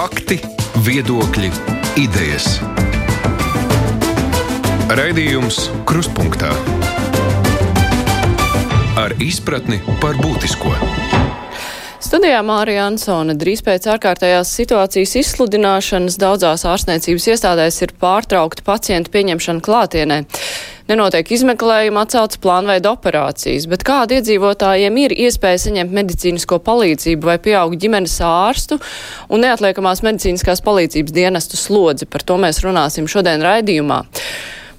[0.00, 0.38] Fakti,
[0.80, 1.50] viedokļi,
[2.00, 2.54] idejas.
[4.96, 6.54] Raidījums Kruspunkta
[8.96, 10.72] ar izpratni par būtisko.
[12.00, 19.60] Studijā Mārija Ansone drīz pēc ārkārtējās situācijas izsludināšanas daudzās ārstniecības iestādēs ir pārtraukta pacientu pieņemšana
[19.68, 20.22] klātienē.
[20.90, 27.78] Nenotiek izmeklējuma, atceltas plānveida operācijas, bet kādi iedzīvotājiem ir iespēja saņemt medicīnisko palīdzību vai pieaugt
[27.78, 28.80] ģimenes ārstu
[29.30, 32.08] un neatliekamās medicīniskās palīdzības dienestu slodzi?
[32.10, 34.00] Par to mēs runāsim šodien raidījumā.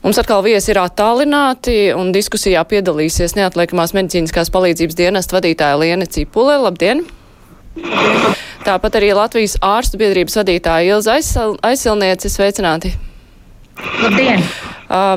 [0.02, 6.58] Mums atkal viesi ir attālināti un diskusijā piedalīsies neatliekamās medicīniskās palīdzības dienesta vadītāja Liene Cipule.
[6.66, 7.05] Labdien!
[8.66, 12.34] Tāpat arī Latvijas ārstu biedrības vadītāja Ilza Aizsil Aizsilniece.
[12.36, 12.98] Sveicināti!
[14.02, 14.44] Labdien!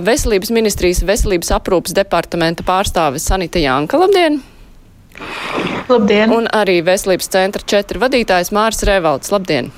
[0.04, 3.98] Veselības ministrijas veselības aprūpas departamenta pārstāve Sanita Janka.
[3.98, 4.40] Labdien!
[5.90, 6.30] Labdien!
[6.34, 9.32] Un arī veselības centra četri vadītājs Mārs Revalds.
[9.34, 9.72] Labdien!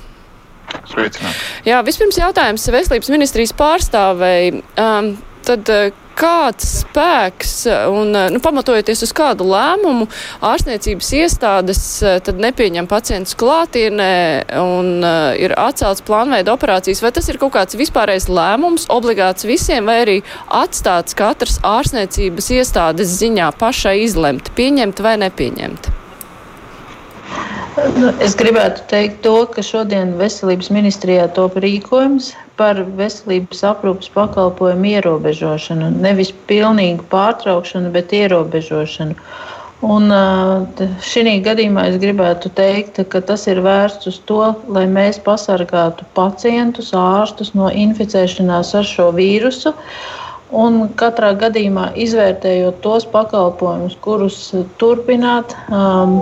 [0.87, 1.39] Sveicināt.
[1.65, 4.61] Jā, vispirms jautājums veselības ministrijas pārstāvei.
[4.77, 5.15] Um,
[5.47, 5.71] tad
[6.17, 7.53] kāds spēks
[7.91, 10.07] un, nu, pamatojoties uz kādu lēmumu,
[10.45, 11.81] ārstniecības iestādes
[12.25, 14.13] tad nepieņem pacientus klātienē
[14.61, 19.87] un uh, ir atcelts plānveida operācijas, vai tas ir kaut kāds vispārējais lēmums, obligāts visiem,
[19.89, 20.17] vai arī
[20.63, 25.96] atstāts katras ārstniecības iestādes ziņā pašai izlemt, pieņemt vai nepieņemt?
[27.97, 34.95] Nu, es gribētu teikt to, ka šodien veselības ministrijā top rīkojums par veselības aprūpas pakalpojumu
[34.95, 35.91] ierobežošanu.
[36.01, 39.17] Nevis pilnīgu pārtraukšanu, bet ierobežošanu.
[39.85, 40.09] Un
[41.05, 44.41] šī gadījumā es gribētu teikt, ka tas ir vērsts uz to,
[44.73, 49.75] lai mēs pasargātu pacientus, ārstus no inficēšanās ar šo vīrusu.
[50.49, 54.39] Un katrā gadījumā izvērtējot tos pakalpojumus, kurus
[54.81, 56.21] turpināt, um,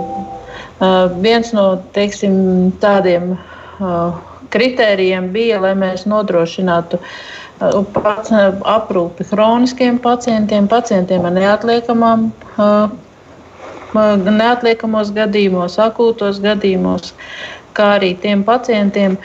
[0.76, 2.34] Uh, viens no teiksim,
[2.82, 4.18] tādiem uh,
[4.52, 7.16] kritērijiem bija, lai mēs nodrošinātu uh,
[7.60, 12.30] aprūpi hroniskiem pacientiem, pacientiem ar neatliekamām,
[13.94, 17.14] neatliekamos gadījumos, akūtos gadījumos,
[17.72, 19.16] kā arī tiem pacientiem,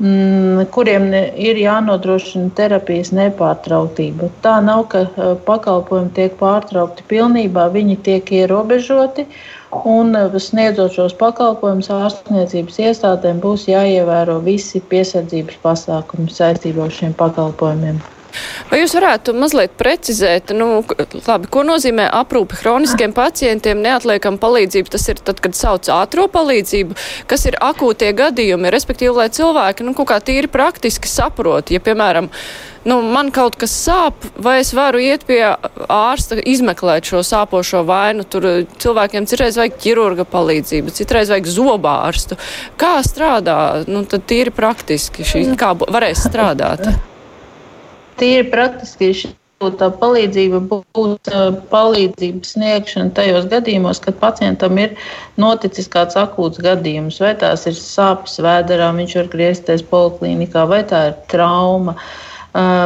[0.00, 4.28] mm, kuriem ir jānodrošina terapijas nepārtrauktība.
[4.42, 5.06] Tā nav, ka
[5.46, 9.26] pakalpojumi tiek pārtraukti pilnībā, viņi tiek ierobežoti.
[9.70, 17.16] Un eh, sniedzot šos pakalpojumus ārstniecības iestādēm, būs jāievēro visi piesardzības pasākumi saistībā ar šiem
[17.18, 18.00] pakalpojumiem.
[18.68, 20.82] Vai jūs varētu mazliet precizēt, nu,
[21.26, 24.92] labi, ko nozīmē aprūpe hroniskiem pacientiem, neatliekam palīdzību?
[24.94, 26.96] Tas ir tad, kad sauc ātro palīdzību,
[27.30, 32.28] kas ir akūtie gadījumi, respektīvi, lai cilvēki, nu, kaut kā tīri praktiski saprot, ja, piemēram,
[32.88, 35.40] nu, man kaut kas sāp, vai es varu iet pie
[35.88, 38.24] ārsta izmeklēt šo sāpošo vainu.
[38.28, 38.46] Tur
[38.80, 42.38] cilvēkiem citreiz vajag ķirurga palīdzību, citreiz vajag zobārstu.
[42.80, 46.90] Kā strādā, nu, tad tīri praktiski šī, kā varēs strādāt?
[48.18, 49.12] Tīri praktiski
[49.58, 51.30] tā palīdzība būs
[51.72, 54.94] palīdzības sniegšana tajos gadījumos, kad pacientam ir
[55.36, 61.08] noticis kāds akūts gadījums, vai tās ir sāpes vēderā, viņš var griezties poliklīnikā, vai tā
[61.10, 61.96] ir trauma,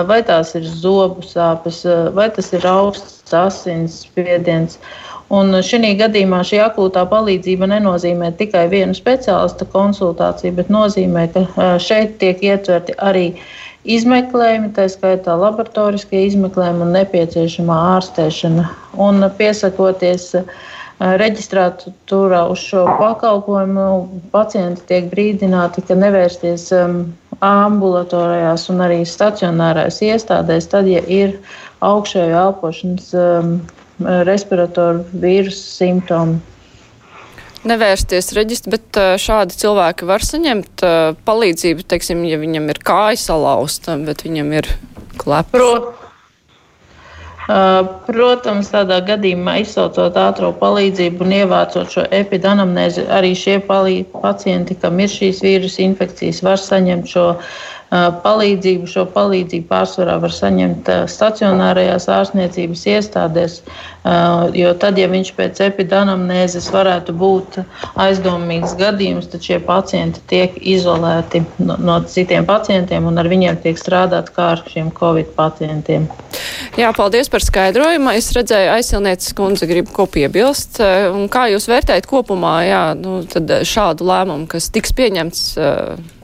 [0.08, 1.84] vai tās ir zobu sāpes,
[2.16, 4.78] vai tas ir augsts asins spiediens.
[5.32, 12.18] Un šī gadījumā šī akūtā palīdzība nenozīmē tikai vienu speciālista konsultāciju, bet nozīmē, ka šeit
[12.20, 13.46] tiek ietverti arī uh,
[13.88, 18.68] izmeklējumi, tā skaitā laboratoriskie izmeklējumi un nepieciešamā ārstēšana.
[19.02, 20.52] Un piesakoties eh,
[21.22, 23.88] reģistrāturā uz šo pakalpojumu,
[24.34, 27.02] pacienti tiek brīdināti, ka nevērsties um,
[27.42, 31.34] ambulatorijās un arī stacionārās iestādēs, tad, ja ir
[31.82, 33.56] augšējo elpošanas um,
[34.28, 36.38] respiratoru vīrusu simptomi
[37.68, 40.84] nevērsties reģistrā, bet šādi cilvēki var saņemt
[41.26, 44.70] palīdzību, teiksim, ja viņam ir kāja salauzta, bet viņam ir
[45.20, 45.50] klepa.
[45.54, 45.90] Prot.
[48.06, 55.10] Protams, tādā gadījumā izsaucot ātrā palīdzību un ievācot šo epidanamnēzi, arī šie pacienti, kam ir
[55.10, 57.56] šīs vīrusu infekcijas, var saņemt šo uh,
[57.92, 58.88] palīdzību.
[58.88, 63.58] Šo palīdzību pārsvarā var saņemt stacionārajās ārstniecības iestādēs,
[64.56, 67.60] jo tad, ja viņš pēc epidanamnēzes varētu būt
[68.00, 73.80] aizdomīgs gadījums, tad šie pacienti tiek izolēti no, no citiem pacientiem un ar viņiem tiek
[73.80, 76.08] strādāt kā ar šiem covid pacientiem.
[76.80, 78.14] Jā, paldies par skaidrojumu.
[78.16, 80.80] Es redzēju, aizsilnieces kundze grib ko piebilst.
[81.12, 85.44] Un kā jūs vērtējat kopumā jā, nu, šādu lēmumu, kas tiks pieņemts?
[85.60, 86.21] Uh,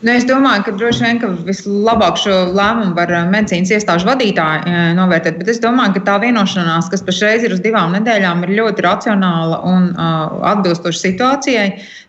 [0.00, 5.36] Nu, es domāju, ka droši vien ka vislabāk šo lēmumu var medicīnas iestāžu vadītāji novērtēt,
[5.36, 9.60] bet es domāju, ka tā vienošanās, kas pašreiz ir uz divām nedēļām, ir ļoti racionāla
[9.68, 11.66] un uh, atbilstoša situācijai.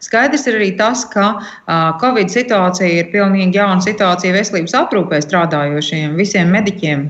[0.07, 6.15] Skaidrs ir arī tas, ka uh, Covid situācija ir pilnīgi jauna situācija veselības aprūpē strādājošiem,
[6.15, 7.09] visiem mediķiem,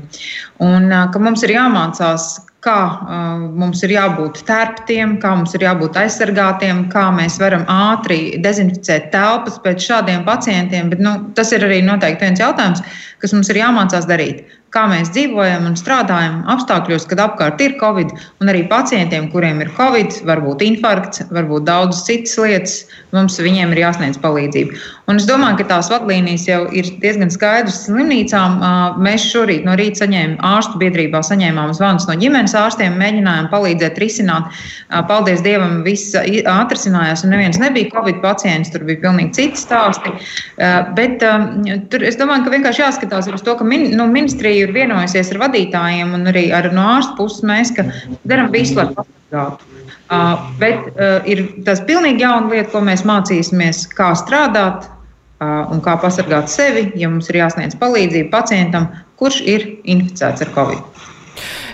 [0.66, 2.32] un uh, ka mums ir jāmācās,
[2.62, 8.38] kā uh, mums ir jābūt tērptiem, kā mums ir jābūt aizsargātiem, kā mēs varam ātri
[8.42, 10.92] dezinficēt telpas pēc šādiem pacientiem.
[10.92, 12.84] Bet, nu, tas ir arī noteikti viens jautājums,
[13.22, 18.14] kas mums ir jāmācās darīt kā mēs dzīvojam un strādājam apstākļos, kad apkārt ir covid,
[18.40, 22.76] un arī pacientiem, kuriem ir covid, varbūt infarkts, varbūt daudzas citas lietas,
[23.12, 24.80] mums viņiem ir jāsniedz palīdzība.
[25.10, 28.60] Un es domāju, ka tās vadlīnijas jau ir diezgan skaidras slimnīcām.
[29.02, 34.62] Mēs šorīt no rīta saņēmām ārstu biedrībā, saņēmām zvanus no ģimenes ārstiem, mēģinājām palīdzēt risināt.
[35.10, 40.14] Paldies Dievam, viss atrisinājās, un neviens nebija covid pacients, tur bija pilnīgi citi stāsti.
[40.96, 41.26] Bet
[41.92, 45.42] tur es domāju, ka vienkārši jāskatās uz to, ka min, nu, ministrija ir vienojusies ar
[45.46, 47.86] vadītājiem un arī ar no ārsta puses mēs, ka
[48.28, 49.68] darām visu, lai pasargātu.
[50.12, 55.80] Uh, bet uh, ir tas pilnīgi jauna lieta, ko mēs mācīsimies, kā strādāt uh, un
[55.84, 60.91] kā pasargāt sevi, ja mums ir jāsniedz palīdzība pacientam, kurš ir inficēts ar covid.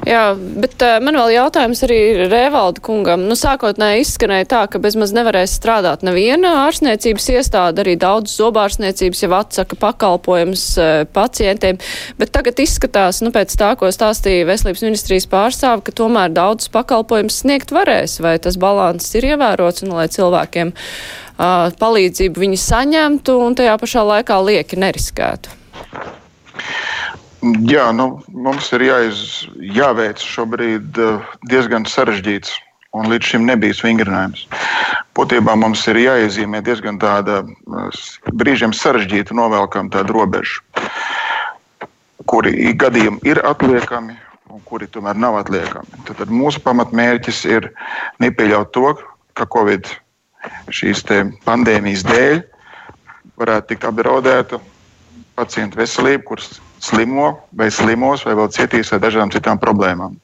[0.06, 1.99] Jā, bet uh, man vēl jautājums arī
[2.31, 3.26] Rēvalda kungam.
[3.29, 9.32] Nu, sākotnēji izskanēja tā, ka bezmaz nevarēs strādāt neviena ārstniecības iestāde, arī daudz zobārstniecības jau
[9.38, 11.81] atsaka pakalpojums uh, pacientiem,
[12.20, 17.43] bet tagad izskatās, nu, pēc tā, ko stāstīja Veselības ministrijas pārstāve, ka tomēr daudz pakalpojums
[17.43, 23.59] sniegt varēs, vai tas balans ir ievērots un lai cilvēkiem uh, palīdzību viņi saņemtu un
[23.59, 25.59] tajā pašā laikā lieki neriskētu.
[27.43, 29.19] Jā, nu, mums ir jāiz,
[29.62, 32.56] jāveic šobrīd eh, diezgan sarežģīts
[32.99, 34.46] un līdz šim nebijis vingrinājums.
[35.14, 38.00] Būtībā mums ir jāiezīmē diezgan tāda eh,
[38.35, 40.58] brīžiem sarežģīta novelkama tāda robeža,
[42.26, 44.19] kuri gadījumi ir atliekami
[44.50, 46.02] un kuri tomēr nav atliekami.
[46.08, 47.69] Tad, tad mūsu pamatmērķis ir
[48.25, 48.96] nepieļaut to,
[49.38, 49.87] ka Covid
[50.75, 51.05] šīs
[51.46, 52.43] pandēmijas dēļ
[53.38, 54.58] varētu tikt apdraudēta
[55.38, 60.19] pacientu veselība, kuras slimo vai slimos vai vēl cietīs ar dažādām citām problēmām.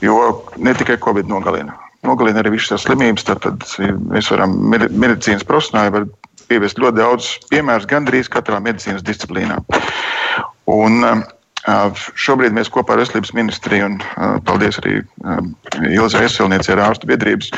[0.00, 0.16] Jo
[0.56, 1.76] ne tikai Covid nogalina.
[2.06, 3.26] Nogalina arī visas tās slimības.
[3.28, 3.66] Tad, tad
[4.08, 6.06] mēs varam, medicīnas profesionāļi var
[6.48, 9.60] pievest ļoti daudz piemērus gandrīz katrā medicīnas disciplīnā.
[10.70, 11.04] Un,
[12.16, 13.96] Šobrīd mēs kopā ar Veselības ministriju un
[14.48, 15.02] paldies arī
[15.92, 17.50] Ilzai Eselniecei ar ārstu biedrības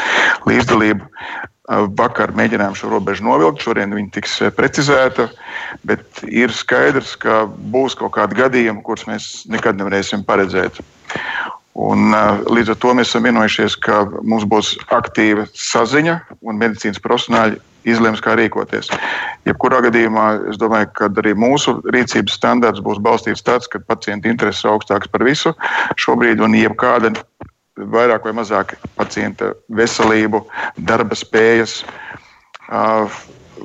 [0.50, 1.06] līdzdalību
[1.70, 5.28] Vakar mēģinājām šo robežu novilkt, šodien viņa tiks precizēta,
[5.86, 10.80] bet ir skaidrs, ka būs kaut kādi gadījumi, kurus mēs nekad nevarēsim paredzēt.
[11.78, 12.10] Un,
[12.50, 18.20] līdz ar to mēs esam vienojušies, ka mums būs aktīva saziņa un medicīnas profesionāļi izlems,
[18.22, 18.90] kā rīkoties.
[19.48, 24.66] Jebkurā gadījumā es domāju, ka arī mūsu rīcības standarts būs balstīts tāds, ka pacienta intereses
[24.66, 25.54] ir augstākas par visu
[26.02, 27.14] šobrīd, un jebkāda
[27.92, 30.44] vairāk vai mazāk pacienta veselību,
[30.88, 31.80] darba spējas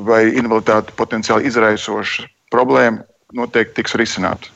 [0.07, 3.05] vai invaliditāti potenciāli izraisoša problēma
[3.35, 4.51] noteikti tiks risināta.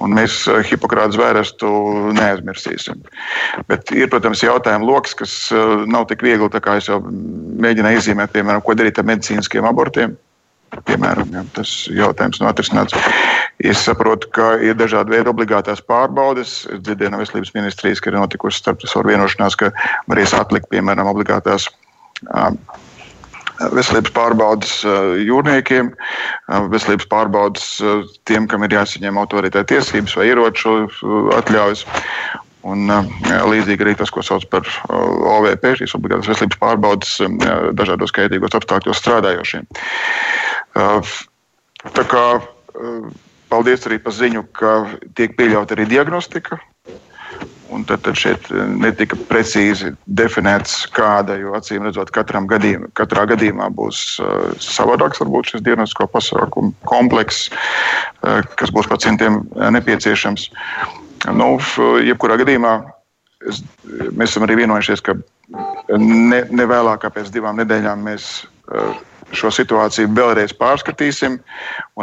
[0.00, 1.68] Un mēs Hipokrāta zvērstu
[2.16, 3.02] neaizmirsīsim.
[3.68, 5.34] Bet ir, protams, jautājumu lokus, kas
[5.90, 6.48] nav tik viegli,
[6.78, 10.16] es jau mēģināju izzīmēt, piemēram, ko darīt ar medicīniskiem abortiem.
[10.88, 12.96] Piemēram, ja, tas jautājums nav atrisināts.
[13.58, 16.60] Es saprotu, ka ir dažādi veidi obligātās pārbaudes.
[16.68, 19.72] Es dzirdēju no Veselības ministrijas, ka ir notikusi starptautiskā vienošanās, ka
[20.10, 21.70] varēs atlikt, piemēram, obligātās
[23.58, 24.74] veselības pārbaudas
[25.18, 25.90] jūrniekiem,
[26.70, 27.64] veselības pārbaudas
[28.28, 30.76] tiem, kam ir jāsaņem autoritāte tiesības vai ieroču
[31.38, 31.84] atļaujas.
[32.66, 32.90] Un,
[33.52, 37.12] līdzīgi arī tas, ko sauc par OVP, šīs obligātās veselības pārbaudas
[37.78, 39.68] dažādos kaitīgos apstākļos strādājošiem.
[40.74, 42.24] Tā kā
[43.48, 44.72] Paldies arī par ziņu, ka
[45.16, 46.60] tiek pieļauta arī diagnostika.
[47.72, 48.46] Un tad, tad šeit
[48.80, 55.64] netika precīzi definēts, kāda, jo acīm redzot, gadījum, katrā gadījumā būs uh, savādāks varbūt šis
[55.66, 59.42] diagnostisko pasākumu komplekss, uh, kas būs pacientiem
[59.76, 60.48] nepieciešams.
[61.26, 61.56] Nu,
[62.04, 62.72] jebkurā gadījumā
[63.50, 63.62] es,
[64.14, 65.16] mēs esam arī vienojušies, ka
[65.98, 68.28] ne, ne vēlāk pēc divām nedēļām mēs
[68.70, 68.94] uh,
[69.36, 71.38] šo situāciju vēlreiz pārskatīsim.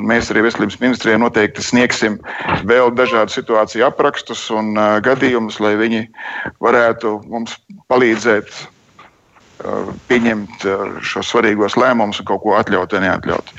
[0.05, 2.19] Mēs arī veselības ministrijai noteikti sniegsim
[2.69, 6.05] vēl dažādu situāciju aprakstus un uh, gadījumus, lai viņi
[6.63, 7.57] varētu mums
[7.91, 13.55] palīdzēt uh, pieņemt uh, šos svarīgos lēmumus un kaut ko atļaut vai neatļaut.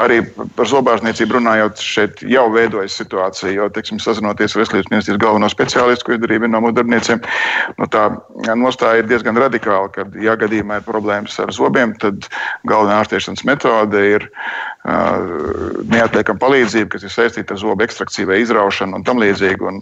[0.00, 0.20] Arī
[0.56, 6.06] par zobārstniecību runājot, šeit jau veidojas situācija, jo, teiksim, sazinoties ar veselības ministrijas galveno speciālistu,
[6.06, 7.22] ko izdarīja viena no mūsu darbiniecēm,
[7.78, 8.04] nu, tā
[8.58, 12.28] nostāja ir diezgan radikāla, ka, ja gadījumā ir problēmas ar zobiem, tad
[12.68, 14.28] galvenā ārstēšanas metode ir
[14.82, 19.62] neatliekama palīdzība, kas ir saistīta ar zobu ekstrakciju vai izraušanu un tam līdzīgi.
[19.68, 19.76] Un,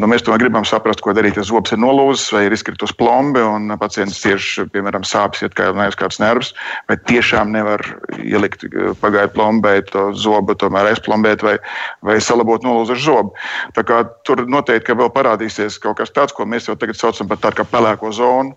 [0.00, 3.40] nu, mēs tomēr gribam saprast, ko darīt, ja zobs ir nolūzis vai ir izkritus plombi
[3.40, 6.52] un pacients tieši, piemēram, sāpes, iet kā neaizkārts nervs,
[6.90, 7.84] vai tiešām nevar
[8.20, 8.66] ielikt
[9.00, 11.56] pagaidu plombēt to zobu, tomēr aizplombēt vai,
[12.04, 13.32] vai salabot nolūzušu zobu.
[13.78, 17.40] Tā kā tur noteikti vēl parādīsies kaut kas tāds, ko mēs jau tagad saucam par
[17.40, 18.52] tādu kā pelēko zonu.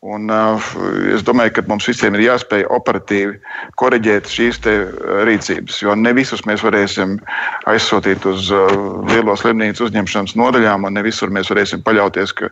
[0.00, 0.56] Un, uh,
[1.12, 3.34] es domāju, ka mums visiem ir jāspēj operatīvi
[3.76, 4.56] korrigēt šīs
[5.28, 7.18] rīcības, jo ne visus mēs varēsim
[7.68, 8.72] aizsūtīt uz uh,
[9.10, 12.48] lielo slimnīcu uzņemšanas nodaļām, un ne visur mēs varēsim paļauties, ka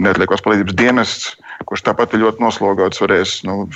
[0.00, 1.36] neatliekos palīdzības dienests,
[1.68, 3.66] kurš tāpat ir ļoti noslogots, varēs nu,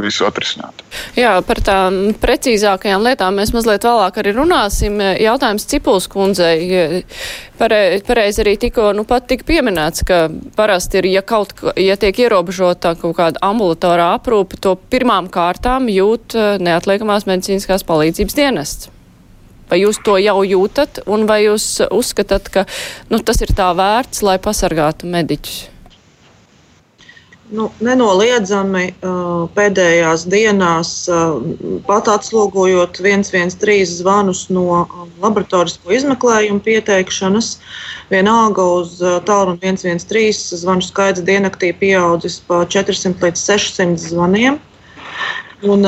[0.00, 0.82] visu atrisināt.
[1.16, 4.98] Jā, par tām precīzākajām lietām mēs mazliet vēlāk arī runāsim.
[5.20, 7.02] Jautājums Cipuls kundzei.
[7.56, 10.26] Pareizi pare, arī tikko nu, pat tika pieminēts, ka
[10.58, 16.36] parasti ir, ja kaut, ja tiek ierobežota kaut kāda ambulatorā aprūpe, to pirmām kārtām jūt
[16.36, 18.92] eh, neatliekamās medicīniskās palīdzības dienests.
[19.70, 22.66] Vai jūs to jau jūtat, un vai jūs uzskatāt, ka
[23.10, 25.75] nu, tas ir tā vērts, lai pasargātu mediķus?
[27.46, 28.88] Nu, nenoliedzami
[29.54, 30.88] pēdējās dienās,
[31.86, 34.80] pat atslogojot 113 zvanus no
[35.22, 37.52] laboratorisko izmeklējumu pieteikšanas,
[38.10, 38.96] vienalga uz
[39.28, 44.58] tālruni 113 zvanu skaits diennaktī pieaudzis pa 400 līdz 600 zvaniem.
[45.62, 45.86] Un,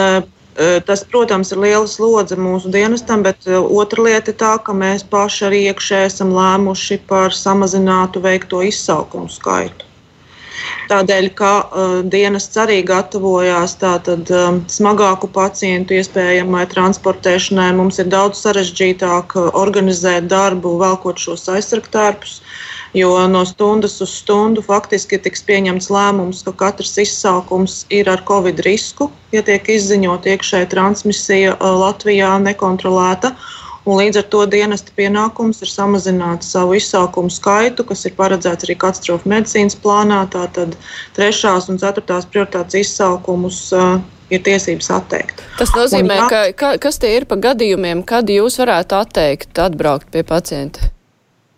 [0.59, 5.45] Tas, protams, ir liela slodze mūsu dienestam, bet otra lieta ir tā, ka mēs paši
[5.47, 9.88] arī iekšēji esam lēmuši par samazinātu veikto izsaukumu skaitu.
[10.89, 18.41] Tādēļ, ka uh, dienests arī gatavojās tātad um, smagāku pacientu iespējamai transportēšanai, mums ir daudz
[18.47, 22.41] sarežģītāk uh, organizēt darbu, velkot šos aizsargtērpus.
[22.97, 28.65] Jo no stundas uz stundu faktiski tiks pieņemts lēmums, ka katrs izsaukums ir ar covid
[28.65, 33.35] risku, ja tiek izziņot iekšēji transmisija uh, Latvijā nekontrolēta.
[33.89, 38.77] Un līdz ar to dienesta pienākums ir samazināt savu izsaukumu skaitu, kas ir paredzēts arī
[38.83, 40.19] katastrofu medicīnas plānā.
[40.35, 40.77] Tātad
[41.17, 43.97] trešās un ceturtās prioritātes izsaukumus uh,
[44.29, 45.41] ir tiesības atteikt.
[45.57, 50.13] Tas nozīmē, un, ka, ka, kas tie ir pa gadījumiem, kad jūs varētu atteikt atbraukt
[50.13, 50.93] pie pacienta?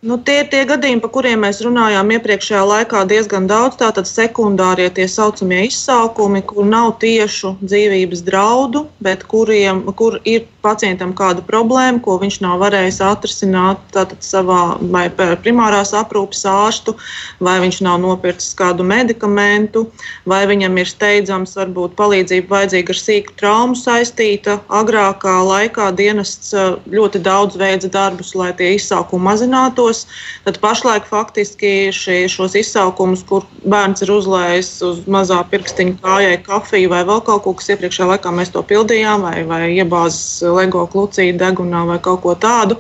[0.01, 3.77] Nu, tie ir tie gadījumi, par kuriem mēs runājām iepriekšējā laikā diezgan daudz.
[3.83, 11.13] Tātad sekundārie tā saucamie izsaukumi, kur nav tiešu dzīvības draudu, bet kuriem, kur ir pacientam
[11.17, 15.07] kāda problēma, ko viņš nav varējis atrisināt savā vai
[15.43, 16.95] primārās aprūpes ārstu,
[17.41, 19.87] vai viņš nav nopircis kādu medikamentu,
[20.29, 24.59] vai viņam ir steidzams, varbūt palīdzība vajadzīga ar sīku traumu saistīta.
[24.81, 26.53] Agrākā laikā dienests
[26.91, 30.07] ļoti daudz veids darbus, lai tie izsaukumi mazinātos.
[30.47, 36.93] Tad pašlaik faktiski šie, šos izsaukumus, kur bērns ir uzlējis uz mazā pirkstiņa kājai kafiju
[36.93, 41.31] vai vēl kaut ko, kas iepriekšējā laikā mēs to pildījām, vai, vai iebāzes LEGO klucī
[41.37, 42.79] degunā vai kaut ko tādu,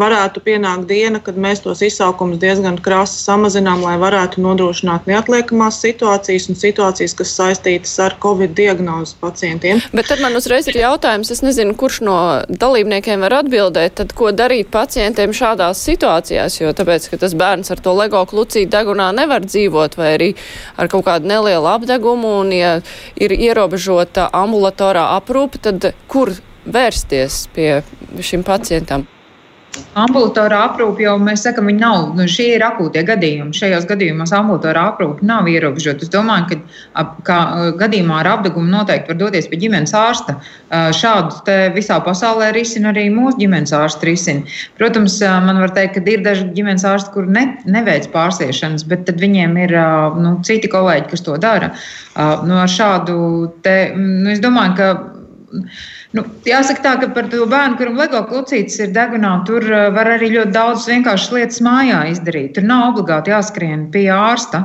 [0.00, 6.48] varētu pienākt diena, kad mēs tos izsaukumus diezgan krasi samazinām, lai varētu nodrošināt neatliekamās situācijas
[6.52, 9.82] un situācijas, kas saistītas ar covid diagnozes pacientiem.
[9.92, 12.16] Bet tad man uzreiz ir jautājums, es nezinu, kurš no
[12.48, 16.60] dalībniekiem var atbildēt, tad ko darīt pacientiem šādās situācijās?
[16.60, 20.30] jo tāpēc, ka tas bērns ar to lego klucīti degunā nevar dzīvot vai arī
[20.80, 22.72] ar kaut kādu nelielu apdegumu un, ja
[23.20, 26.34] ir ierobežota ambulatorā aprūpe, tad kur
[26.66, 27.70] vērsties pie
[28.24, 29.08] šim pacientam?
[29.98, 32.08] Ambulatorā aprūpe jau mēs sakām, viņi nav.
[32.18, 33.54] Nu, šie ir akūtie gadījumi.
[33.54, 36.02] Šajos gadījumos ambulatorā aprūpe nav ierobežota.
[36.06, 37.36] Es domāju, ka ap, kā,
[37.78, 40.36] gadījumā ar apgabumu noteikti var doties pie ģimenes ārsta.
[40.98, 44.06] Šādu visā pasaulē risina arī mūsu ģimenes ārsts.
[44.06, 44.58] Risina.
[44.78, 49.54] Protams, man var teikt, ka ir daži ģimenes ārsti, kur ne, neveic pārsiešanas, bet viņiem
[49.68, 49.76] ir
[50.18, 51.72] nu, citi kolēģi, kas to dara.
[52.18, 53.16] Nu, ar šādu
[53.62, 54.92] te, nu, es domāju, ka
[56.10, 60.08] Nu, jāsaka tā, ka par to bērnu, kuram LEGO klucītis ir degunā, tur uh, var
[60.16, 62.56] arī ļoti daudz vienkāršas lietas mājā izdarīt.
[62.56, 64.64] Tur nav obligāti jāskrien pie ārsta.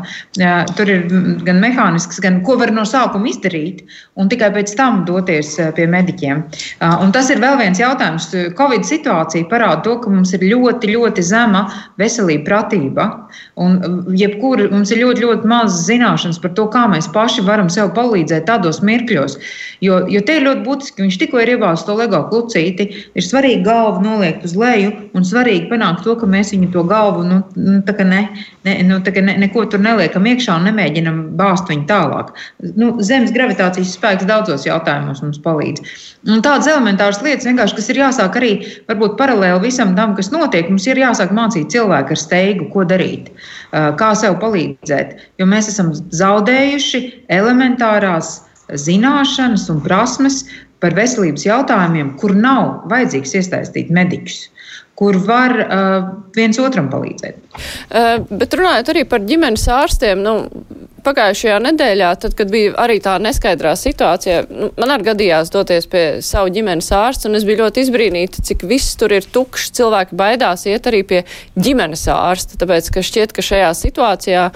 [0.76, 1.04] Tur ir
[1.46, 3.84] gan mehānisks, gan ko var no sākuma izdarīt,
[4.18, 6.42] un tikai pēc tam doties uh, pie mediķiem.
[7.04, 8.32] Un tas ir vēl viens jautājums.
[8.58, 11.68] Covid situācija parāda to, ka mums ir ļoti, ļoti zema
[12.02, 13.08] veselība pratība.
[13.62, 13.78] Un
[14.18, 18.50] jebkur mums ir ļoti, ļoti maz zināšanas par to, kā mēs paši varam sev palīdzēt
[18.50, 19.38] tādos mirkļos.
[19.86, 21.04] Jo, jo te ir ļoti būtiski būtiski.
[21.06, 22.88] Viņš tikko ir iebāzis to LEGO klucīti.
[23.16, 27.26] Ir svarīgi galvu noliekt uz leju un svarīgi panākt to, ka mēs viņu to galvu
[27.28, 28.22] nu, nu, ne,
[28.66, 32.32] ne, nu, ne, neko tur neliekam iekšā un nemēģinam bāzt viņu tālāk.
[32.80, 35.96] Nu, zemes gravitācijas spēks daudzos jautājumos mums palīdz.
[36.32, 38.54] Un tādas elementāras lietas, kas ir jāsāk arī
[38.90, 43.32] varbūt paralēli visam tam, kas notiek, mums ir jāsāk mācīt cilvēku ar steigu, ko darīt,
[43.72, 45.16] kā sev palīdzēt.
[45.40, 48.40] Jo mēs esam zaudējuši elementārās
[48.74, 50.44] zināšanas un prasmes
[50.86, 54.46] par veselības jautājumiem, kur nav vajadzīgs iesaistīt medikus
[54.96, 57.40] kur var uh, viens otram palīdzēt.
[57.92, 60.36] Uh, bet runājot arī par ģimenes ārstiem, nu,
[61.06, 66.04] pagājušajā nedēļā, tad, kad bija arī tā neskaidrā situācija, nu, man arī gadījās doties pie
[66.26, 69.74] savu ģimenes ārsta, un es biju ļoti izbrīnīta, cik viss tur ir tukšs.
[69.76, 71.22] Cilvēki baidās iet arī pie
[71.60, 74.48] ģimenes ārsta, tāpēc, ka šķiet, ka šajā situācijā,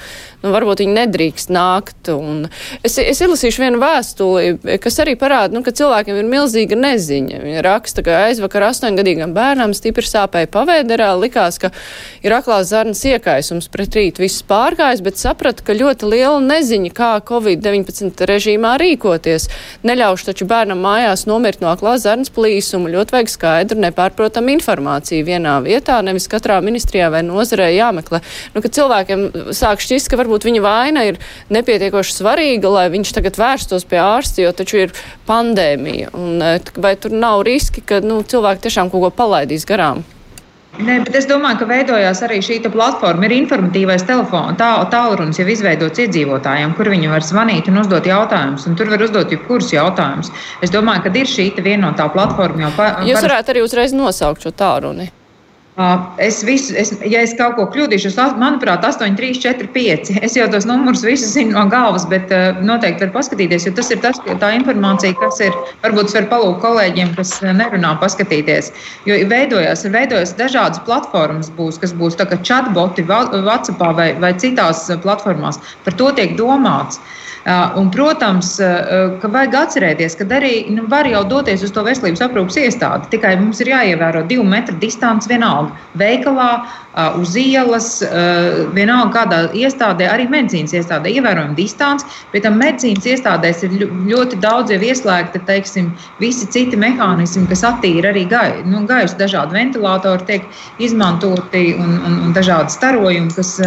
[0.44, 2.12] nu, varbūt viņi nedrīkst nākt.
[2.14, 2.48] Un
[2.82, 7.44] es, es izlasīšu vienu vēstuli, kas arī parāda, nu, ka cilvēkiem ir milzīga neziņa.
[7.46, 11.74] Viņa raksta, ka aizvakar astoņgadīgam bērnam stipri sāpēja pavēderā, likās, ka
[12.26, 16.92] ir aklās zarnas iekaisums pret rīt viss pārgājis, bet saprata, ka ļoti liela liela neziņa,
[16.96, 19.48] kā Covid-19 režīmā rīkoties.
[19.84, 22.90] Neļaušu taču bērnam mājās nomirt no aklās zarnas plīsuma.
[22.90, 28.22] Ļoti vajag skaidru, nepārprotamu informāciju vienā vietā, nevis katrā ministrijā vai nozarē jāmeklē.
[28.56, 31.20] Nu, cilvēkiem sāk šķist, ka varbūt viņa vaina ir
[31.50, 34.96] nepietiekoši svarīga, lai viņš tagad vērstos pie ārsta, jo taču ir
[35.28, 36.14] pandēmija.
[36.14, 40.04] Un, eh, vai tur nav riski, ka nu, cilvēki tiešām kaut ko palaidīs garām?
[40.80, 43.28] Nē, bet es domāju, ka veidojās arī šī platforma.
[43.28, 48.68] Ir informatīvais telefons, tā, tālrunis jau izveidots iedzīvotājiem, kur viņi var zvanīt un uzdot jautājumus.
[48.70, 50.32] Un tur var uzdot jebkurus jautājumus.
[50.64, 52.74] Es domāju, ka ir šī vienotā platforma jau.
[52.80, 55.12] Pa, Jūs varētu arī uzreiz nosaukt šo tālruni.
[56.20, 60.10] Es visu, es, ja es kaut ko kļūdīšu, manuprāt, 8, 3, 4, 5.
[60.28, 62.34] Es jau tos numurus visus zinu no galvas, bet
[62.68, 65.56] noteikti var paskatīties, jo tas ir tas, tā informācija, kas ir.
[65.86, 68.74] Varbūt var palūgt kolēģiem, kas nerunā, paskatīties.
[69.08, 75.64] Jo veidojās, veidojās dažādas platformas, būs, kas būs chatboti, WhatsApp vai, vai citās platformās.
[75.88, 77.00] Par to tiek domāts.
[77.00, 77.19] Uh,
[77.50, 78.52] Un, protams,
[79.22, 83.10] ka vajag atcerēties, ka arī nu, var jau doties uz to veselības aprūpas iestādi.
[83.16, 85.74] Tikai mums ir jāievēro divu metru distance vienalga.
[85.98, 86.50] Veikalā,
[87.18, 87.90] uz ielas,
[88.76, 92.06] vienalga kādā iestādē, arī medicīnas iestādē, ievērojama distance.
[92.30, 93.78] Pēc tam medicīnas iestādēs ir
[94.12, 95.90] ļoti daudz jau ieslēgti teiksim,
[96.22, 99.18] visi citi mehānismi, kas attīra arī gai, nu, gaisu.
[99.18, 103.58] Dažādi ventilatori tiek izmantoti un, un, un dažādi starojumi, kas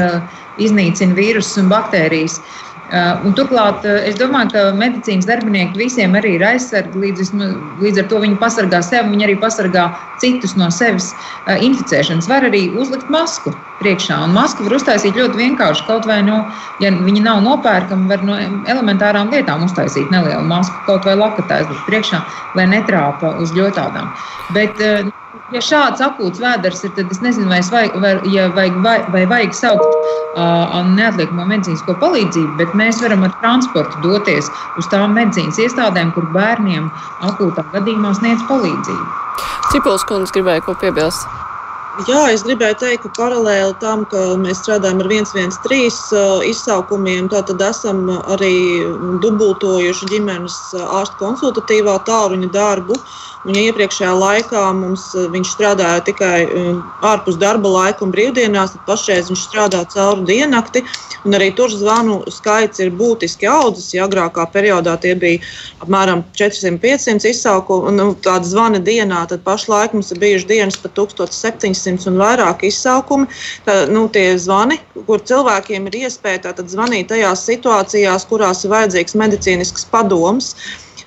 [0.62, 2.38] iznīcina vīrusus un baktērijas.
[2.38, 2.60] Uh,
[3.24, 6.98] un turklāt uh, es domāju, ka medicīnas darbinieki visiem arī ir aizsargi.
[7.00, 7.30] Līdz,
[7.80, 9.86] līdz ar to viņi pasargā sevi, viņi arī pasargā
[10.20, 12.28] citus no sevis uh, inficēšanas.
[12.28, 14.18] Var arī uzlikt masku priekšā.
[14.26, 15.86] Un masku var uztaisīt ļoti vienkārši.
[15.88, 16.42] Kaut vai, nu,
[16.84, 18.36] ja viņi nav nopērkami, var no
[18.70, 22.22] elementārām lietām uztaisīt nelielu masku, kaut vai lakatā aizlikt priekšā,
[22.58, 24.12] lai netrāpa uz ļotādām.
[24.52, 24.84] Bet,
[25.52, 29.22] ja šāds akūts vēders ir, tad es nezinu, vai, vajag, vai, ja vajag, vai, vai
[29.30, 35.60] vajag saukt uh, neatliekamo medicīnisko palīdzību, bet mēs varam ar transportu doties uz tām medicīnas
[35.66, 36.90] iestādēm, kur bērniem
[37.28, 39.08] akūtā gadījumā sniedz palīdzību.
[39.72, 41.28] Cipuls kundze gribēja ko piebilst.
[41.92, 48.06] Jā, es gribēju teikt, ka paralēli tam, ka mēs strādājam ar 113 izsaukumiem, tad esam
[48.32, 48.54] arī
[49.20, 52.96] dubultojuši ģimenes ārstu konsultatīvā tāluņa darbu.
[53.42, 56.46] Un, ja iepriekšējā laikā mums, eh, viņš strādāja tikai
[57.02, 60.84] ārpus darba laika un brīvdienās, tad pašreiz viņš strādā cauri diennakti.
[61.26, 63.92] Arī tur zvanu skaits ir būtiski audzis.
[63.94, 65.42] Ja agrākā periodā tie bija
[65.82, 71.81] apmēram 400-500 izsaukumu, nu, tāda zvana dienā, tad pašlaik mums ir bijuši dienas pat 1700
[72.10, 73.28] un vairāk izsaukumi.
[73.66, 79.88] Tā, nu, tie zvani, kur cilvēkiem ir iespēja zvanīt tajās situācijās, kurās ir vajadzīgs medicīnisks
[79.92, 80.54] padoms.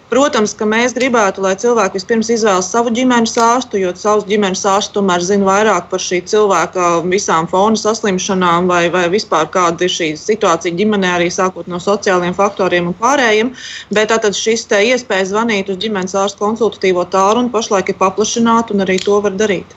[0.06, 4.94] Protams, ka mēs gribētu, lai cilvēki vispirms izvēlas savu ģimenes ārstu, jo savs ģimenes ārsts
[4.94, 10.12] tomēr zina vairāk par šī cilvēka visām fona saslimšanām vai, vai vispār kāda ir šī
[10.22, 13.50] situācija ģimenē, arī sākot no sociāliem faktoriem un pārējiem.
[13.98, 19.00] Bet tātad šis iespēja zvanīt uz ģimenes ārstu konsultatīvo tālruni pašlaik ir paplašināta un arī
[19.02, 19.74] to var darīt.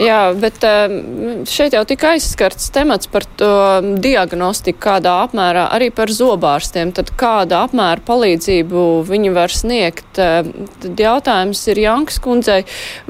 [0.00, 3.50] Jā, bet ehm, šeit jau tika aizskarts temats par to
[4.00, 6.94] diagnostiku, kādā apmērā arī par zobārstiem.
[6.96, 10.08] Tad kāda apmēra palīdzību viņi var sniegt?
[10.16, 12.62] Ehm, tad jautājums ir Jankas kundzei,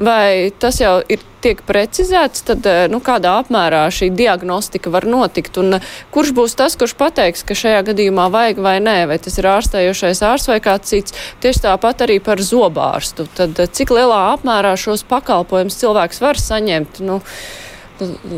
[0.03, 5.57] vai tas jau ir tiek precizēts, tad eh, nu, kādā apmērā šī diagnostika var notikt
[5.61, 9.37] un eh, kurš būs tas, kurš pateiks, ka šajā gadījumā vajag vai nē, vai tas
[9.41, 11.17] ir ārstējošais ārsts vai kāds cits.
[11.43, 13.27] Tieši tāpat arī par zobārstu.
[13.37, 17.03] Tad eh, cik lielā apmērā šos pakalpojumus cilvēks var saņemt?
[17.05, 17.21] Nu,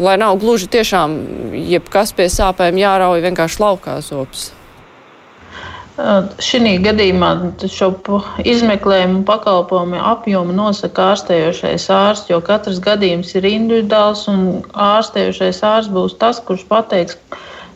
[0.04, 1.16] lai nav gluži tiešām
[1.70, 4.52] jebkas pie sāpēm jārauj vienkārši laukā zops.
[5.94, 7.30] Šī gadījumā
[7.70, 7.92] šo
[8.50, 16.18] izmeklējumu pakalpojumu apjomu nosaka ārstējošais ārsts, jo katrs gadījums ir individuāls un ārstējošais ārsts būs
[16.18, 17.20] tas, kurš pateiks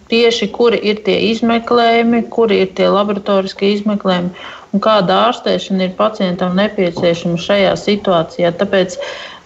[0.10, 4.34] tieši, kuri ir tie izmeklējumi, kuri ir tie laboratoriskie izmeklējumi
[4.74, 8.54] un kāda ārstēšana ir pacientam nepieciešama šajā situācijā.
[8.58, 8.98] Tāpēc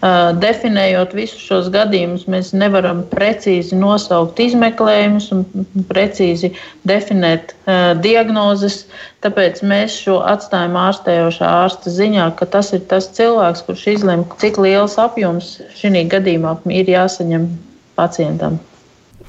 [0.01, 5.43] Definējot visus šos gadījumus, mēs nevaram precīzi nosaukt izmeklējumus un
[5.91, 6.49] precīzi
[6.89, 8.87] definēt uh, diagnozes.
[9.21, 14.57] Tāpēc mēs šo atstājam ārstējošā ārsta ziņā, ka tas ir tas cilvēks, kurš izlemj, cik
[14.65, 17.45] liels apjoms šī gadījumā ir jāsaņem
[17.93, 18.57] pacientam.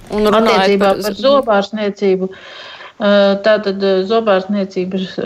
[0.09, 2.31] Un attiecībā par, par zobārstniecību.
[3.45, 5.19] Tātad zobārstniecības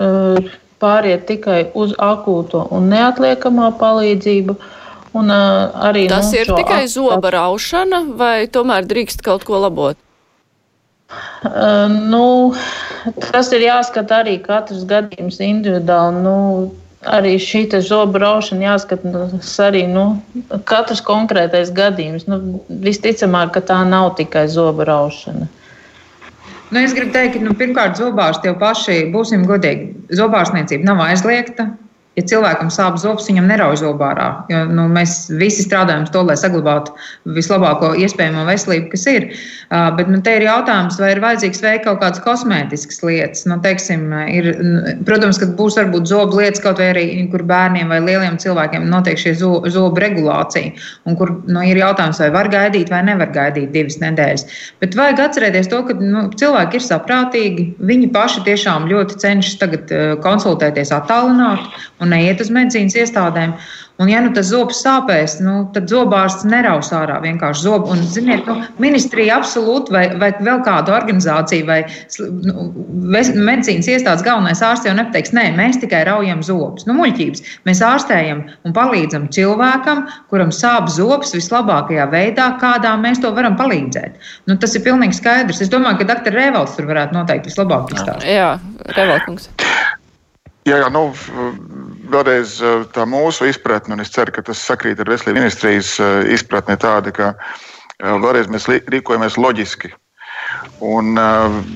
[0.82, 4.56] pāriet tikai uz akūto un neatliekamo palīdzību.
[4.56, 4.72] Uh,
[5.16, 9.98] Un, uh, arī, Tas nu, ir tikai zoba raušana, vai tomēr drīkst kaut ko labot?
[11.46, 12.24] Uh, nu,
[13.30, 16.24] tas ir jāskata arī katrs gadījums individuāli.
[16.24, 16.36] Nu,
[17.06, 20.06] arī šī zobu raušana jāskatās arī nu,
[20.68, 22.26] katrs konkrētais gadījums.
[22.28, 25.48] Nu, visticamāk, ka tā nav tikai zobu raušana.
[26.66, 31.70] Nu, es gribu teikt, ka nu, pirmkārt, zobārsti jau paši, būsim godīgi, zobārstniecība nav aizliegta
[32.16, 34.28] ja cilvēkam sāp zobs, viņam nerauj zobārā.
[34.52, 36.94] Jo, nu, mēs visi strādājam to, lai saglabātu
[37.36, 39.28] vislabāko iespējamo veselību, kas ir.
[39.66, 43.44] Uh, bet nu, te ir jautājums, vai ir vajadzīgs veikt kaut kādas kosmētiskas lietas.
[43.50, 44.48] Nu, teiksim, ir,
[45.08, 49.20] protams, ka būs varbūt zobu lietas kaut vai arī, kur bērniem vai lieliem cilvēkiem notiek
[49.20, 50.72] šie zo, zobu regulācija,
[51.04, 54.46] un kur nu, ir jautājums, vai var gaidīt vai nevar gaidīt divas nedēļas.
[54.80, 59.94] Bet vajag atcerēties to, ka nu, cilvēki ir saprātīgi, viņi paši tiešām ļoti cenšas tagad
[60.24, 63.58] konsultēties attālināti un neiet uz medicīnas iestādēm.
[63.96, 67.94] Un, ja nu tas zobs sāpēs, nu, tad zobārsts neraus ārā vienkārši zobu.
[67.94, 71.78] Un, ziniet, nu, ministrija absolūti vai, vai vēl kāda organizācija vai
[72.44, 72.66] nu,
[73.00, 76.84] medicīnas iestādes galvenais ārsts jau nepateiks, nē, mēs tikai raujam zobus.
[76.84, 77.56] Nu, muļķības.
[77.68, 84.20] Mēs ārstējam un palīdzam cilvēkam, kuram sāp zobs vislabākajā veidā, kādā mēs to varam palīdzēt.
[84.44, 85.64] Nu, tas ir pilnīgi skaidrs.
[85.64, 86.36] Es domāju, ka dr.
[86.36, 88.28] Revels tur varētu noteikti vislabāk izstāstīt.
[88.36, 88.58] Jā,
[88.92, 89.48] Revelkungs.
[90.66, 91.04] Jā, jā, nu,
[92.10, 92.56] vēlreiz
[92.94, 95.92] tā mūsu izpratne, un es ceru, ka tas sakrīt ar veselības ministrijas
[96.34, 97.28] izpratni tāda, ka
[98.02, 99.92] vēlreiz mēs rīkojamies loģiski.
[100.84, 101.16] Un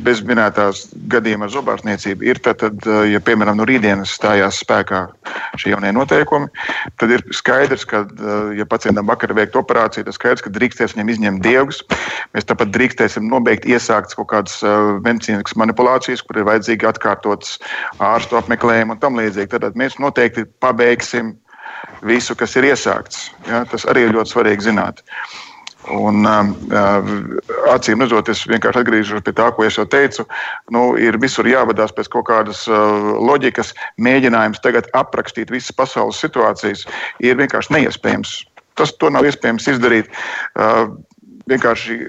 [0.04, 5.06] bez minētās gadījuma ar zobārstniecību ir tad, tad ja piemēram no rītdienas stājās spēkā
[5.60, 6.50] šie jaunie noteikumi,
[7.00, 8.02] tad ir skaidrs, ka,
[8.56, 11.82] ja pacientam vakar veikt operāciju, tad skaidrs, ka drīkstēs viņam izņemt diegus.
[12.36, 14.60] Mēs tāpat drīkstēsim nobeigt iesāktas kaut kādas
[15.06, 17.56] medicīniskas manipulācijas, kur ir vajadzīgi atkārtotas
[18.04, 19.52] ārstu apmeklējumi un tam līdzīgi.
[19.56, 21.34] Tad mēs noteikti pabeigsim
[22.06, 23.28] visu, kas ir iesākts.
[23.48, 23.64] Ja?
[23.70, 25.04] Tas arī ir ļoti svarīgi zināt.
[25.88, 26.50] Un, uh,
[27.72, 30.26] acīm redzot, es vienkārši atgriežos pie tā, ko es jau teicu.
[30.74, 33.72] Nu, ir visur jāvadās pēc kaut kādas uh, loģikas.
[33.96, 36.84] Mēģinājums tagad aprakstīt visas pasaules situācijas
[37.24, 38.36] ir vienkārši neiespējams.
[38.76, 40.12] Tas nav iespējams izdarīt.
[40.52, 40.92] Uh,
[41.48, 42.02] vienkārši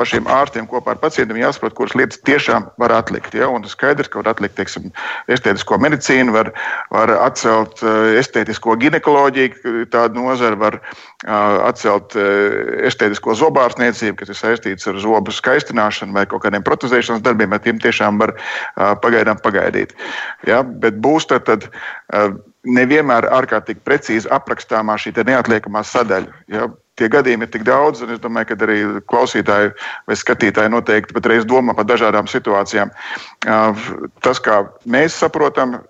[0.00, 3.34] pašiem ārstiem kopā ar pacientiem jāsaprot, kuras lietas tiešām var atlikt.
[3.36, 3.50] Ja?
[3.52, 4.88] Un skaidrs, ka var atlikt teiksim,
[5.32, 6.52] estētisko medicīnu, var,
[6.94, 11.32] var atcelt eh, estētisko ginekoloģiju, tādu nozari, var eh,
[11.68, 17.52] atcelt eh, estētisko zobārstniecību, kas ir saistīts ar zobu skaistināšanu vai kaut kādiem protezēšanas darbiem,
[17.52, 18.34] ar tiem tiešām var
[19.04, 19.92] pagaidām pagaidīt.
[20.48, 20.62] Ja?
[20.64, 21.68] Bet būs tad, tad
[22.64, 26.40] nevienmēr ārkārtīgi precīzi aprakstāmā šī neatliekamā sadaļa.
[26.48, 26.70] Ja?
[27.00, 28.78] Tie gadījumi ir tik daudz, un es domāju, ka arī
[29.10, 29.72] klausītāji
[30.08, 32.92] vai skatītāji noteikti patreiz domā par dažādām situācijām.
[34.24, 35.80] Tas, kā mēs saprotam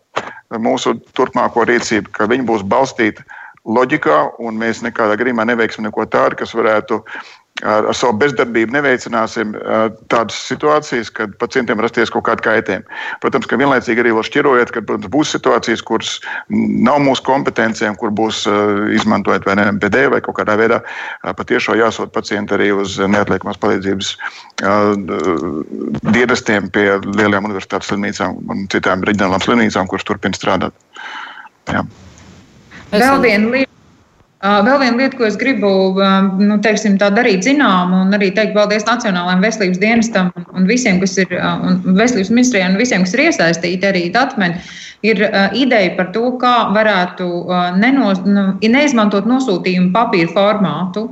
[0.62, 3.24] mūsu turpmāko rīcību, ka viņi būs balstīti
[3.64, 7.00] loģikā, un mēs nekādā gadījumā neveiksim neko tādu, kas varētu
[7.62, 9.54] ar, ar savu bezdarbību neveicināsim
[10.12, 13.00] tādas situācijas, kad pacientiem rasties kaut kāda kaitējuma.
[13.22, 16.14] Protams, ka vienlaicīgi arī šķirojot, ka protams, būs situācijas, kuras
[16.50, 18.44] nav mūsu kompetencijām, kur būs
[18.98, 20.82] izmantojot vai NMPD vai kaut kādā veidā
[21.38, 24.14] patiešām jāsūt pacienti arī uz neatliekamās palīdzības
[26.12, 30.74] dienestiem pie lielajām universitātes slimnīcām un citām reģionālām slimnīcām, kuras turpina strādāt.
[31.70, 31.84] Jā.
[32.92, 33.81] Vēl viena lieta
[34.42, 35.68] Vēl viena lieta, ko es gribu
[36.42, 41.30] nu, teiksim, darīt zinām, un arī teikt paldies Nacionālajiem veselības dienestam un visiem, kas ir
[41.86, 44.58] veselības ministrijai un visiem, kas ir iesaistīti arī datmeni,
[45.06, 45.22] ir
[45.58, 47.28] ideja par to, kā varētu
[47.78, 51.04] nenos, nu, neizmantot nosūtījumu papīra formātu,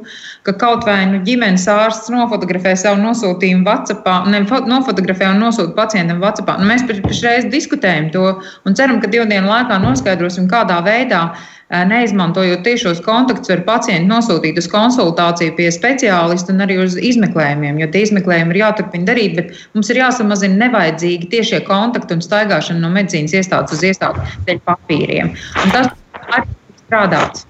[0.46, 4.42] ka kaut vai nu, ģimenes ārsts nofotografē savu nosūtījumu WhatsApp, ne,
[4.74, 6.50] nofotografē un nosūta pacientam WhatsApp.
[6.58, 8.26] Nu, mēs pašreiz diskutējam to
[8.66, 11.28] un ceram, ka divu dienu laikā noskaidrosim, kādā veidā
[11.70, 17.90] neizmantojot tiešos kontaktus, var pacientu nosūtīt uz konsultāciju pie speciālista un arī uz izmeklējumiem, jo
[17.94, 22.90] tie izmeklējumi ir jāturpina darīt, bet mums ir jāsamazina nevajadzīgi tiešie kontakti un staigāšana no
[22.96, 25.34] medicīnas iestādes uz iestādi dēļ papīriem.
[25.64, 25.92] Un tas
[26.26, 26.48] arī
[26.82, 27.46] strādāts.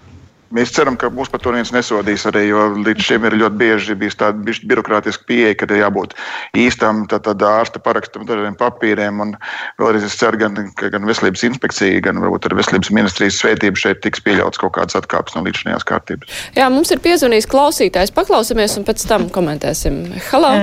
[0.51, 3.95] Mēs ceram, ka mūs par to neviens nesodīs arī, jo līdz šim ir ļoti bieži
[3.99, 6.17] bijis tāda birokrātiska pieeja, ka ir jābūt
[6.59, 9.23] īstam tā, ārsta parakstam, tādiem papīriem.
[9.23, 9.37] Un
[9.79, 14.03] vēlreiz es ceru, gan, ka gan veselības inspekcija, gan varbūt arī veselības ministrijas svētība šeit
[14.03, 16.43] tiks pieļauts kaut kādas atkāpes no līdzinājās kārtības.
[16.59, 18.15] Jā, mums ir piezvanījis klausītājs.
[18.19, 20.03] Paklausāmies un pēc tam komentēsim.
[20.33, 20.55] Halo!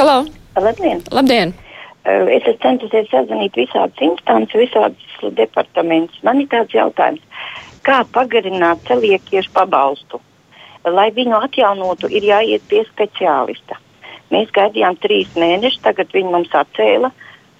[0.00, 0.18] Halo!
[0.56, 1.04] Labdien!
[1.12, 1.52] Labdien.
[2.08, 6.22] Es esmu centusies sazvanīt visādas instances, visādas departamentus.
[6.24, 7.20] Man ir tāds jautājums
[7.88, 10.20] kā pagarināt celiekiešu pabalstu.
[10.88, 13.80] Lai viņu atjaunotu, ir jāiet pie speciālista.
[14.32, 17.10] Mēs gaidījām trīs mēnešus, tagad viņi mums atcēla.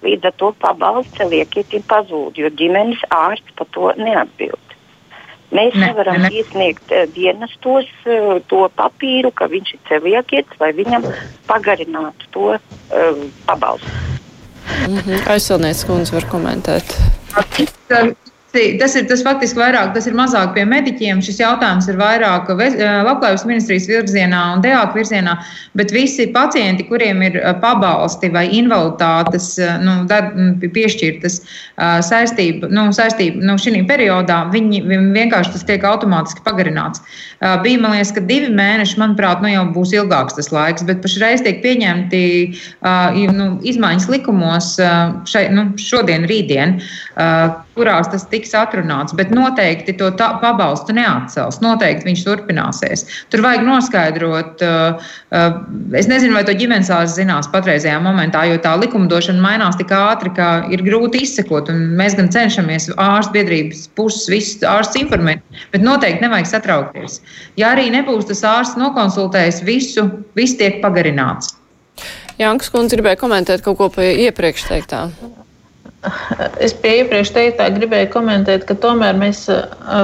[0.05, 4.69] Līdz ar to pabalsts celiekietim pazūd, jo ģimenes ārsts par to neatbild.
[5.49, 6.29] Mēs ne, nevaram ne.
[6.39, 11.09] iesniegt uh, dienestos uh, to papīru, ka viņš ir celiekietis, lai viņam
[11.49, 13.89] pagarinātu to uh, pabalstu.
[14.87, 15.29] Mm -hmm.
[15.33, 16.97] Aizsilnieks kundze var komentēt.
[18.49, 21.19] Tas ir tas faktiski vairāk, tas ir mazāk pie mediķiem.
[21.21, 25.35] Šis jautājums ir vairāk labklājības ministrijas virzienā un DEAK virzienā,
[25.77, 29.51] bet visi pacienti, kuriem ir pabalsti vai invaliditātes
[29.85, 29.99] nu,
[30.63, 31.37] piešķirtas
[32.09, 37.05] saistība, nu, saistība nu, šī periodā, viņi, viņi vienkārši tas tiek automātiski pagarināts.
[37.61, 41.45] Bija, man liekas, ka divi mēneši, manuprāt, nu, jau būs ilgāks tas laiks, bet pašreiz
[41.45, 42.25] tiek pieņemti
[43.37, 44.73] nu, izmaiņas likumos
[45.29, 46.79] šai, nu, šodien, rītdien,
[47.79, 51.61] kurās tas tiks atrunāts, bet noteikti to pabalstu neatcels.
[51.63, 53.05] Noteikti viņš turpināsies.
[53.31, 55.59] Tur vajag noskaidrot, uh, uh,
[55.97, 60.33] es nezinu, vai to ģimenes ārsts zinās patreizajā momentā, jo tā likumdošana mainās tik ātri,
[60.35, 61.71] ka ir grūti izsekot.
[61.99, 67.21] Mēs gan cenšamies ārstu biedrības puses visus ārstus informēt, bet noteikti nevajag satraukties.
[67.59, 71.55] Ja arī nebūs tas ārsts nokonsultējis visu, viss tiek pagarināts.
[72.39, 75.07] Jānis Kundze gribēja komentēt kaut ko pie iepriekš teiktā.
[76.63, 79.41] Es pie iepriekš teiktā gribēju komentēt, ka tomēr mēs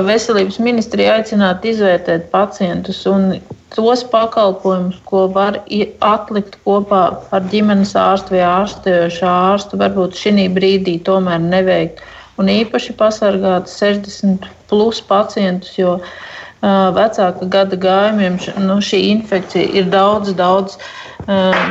[0.08, 3.38] veselības ministrija aicinātu izvērtēt pacientus un
[3.76, 5.62] tos pakalpojumus, ko var
[6.04, 7.02] atlikt kopā
[7.36, 12.04] ar ģimenes ārstu vai ārstējošā ārstu, varbūt šī brīdī tomēr neveikt.
[12.40, 16.02] Un īpaši pasargāt 60 plus pacientus, jo
[16.96, 20.78] vecāka gada gājumiem nu, šī infekcija ir daudz, daudz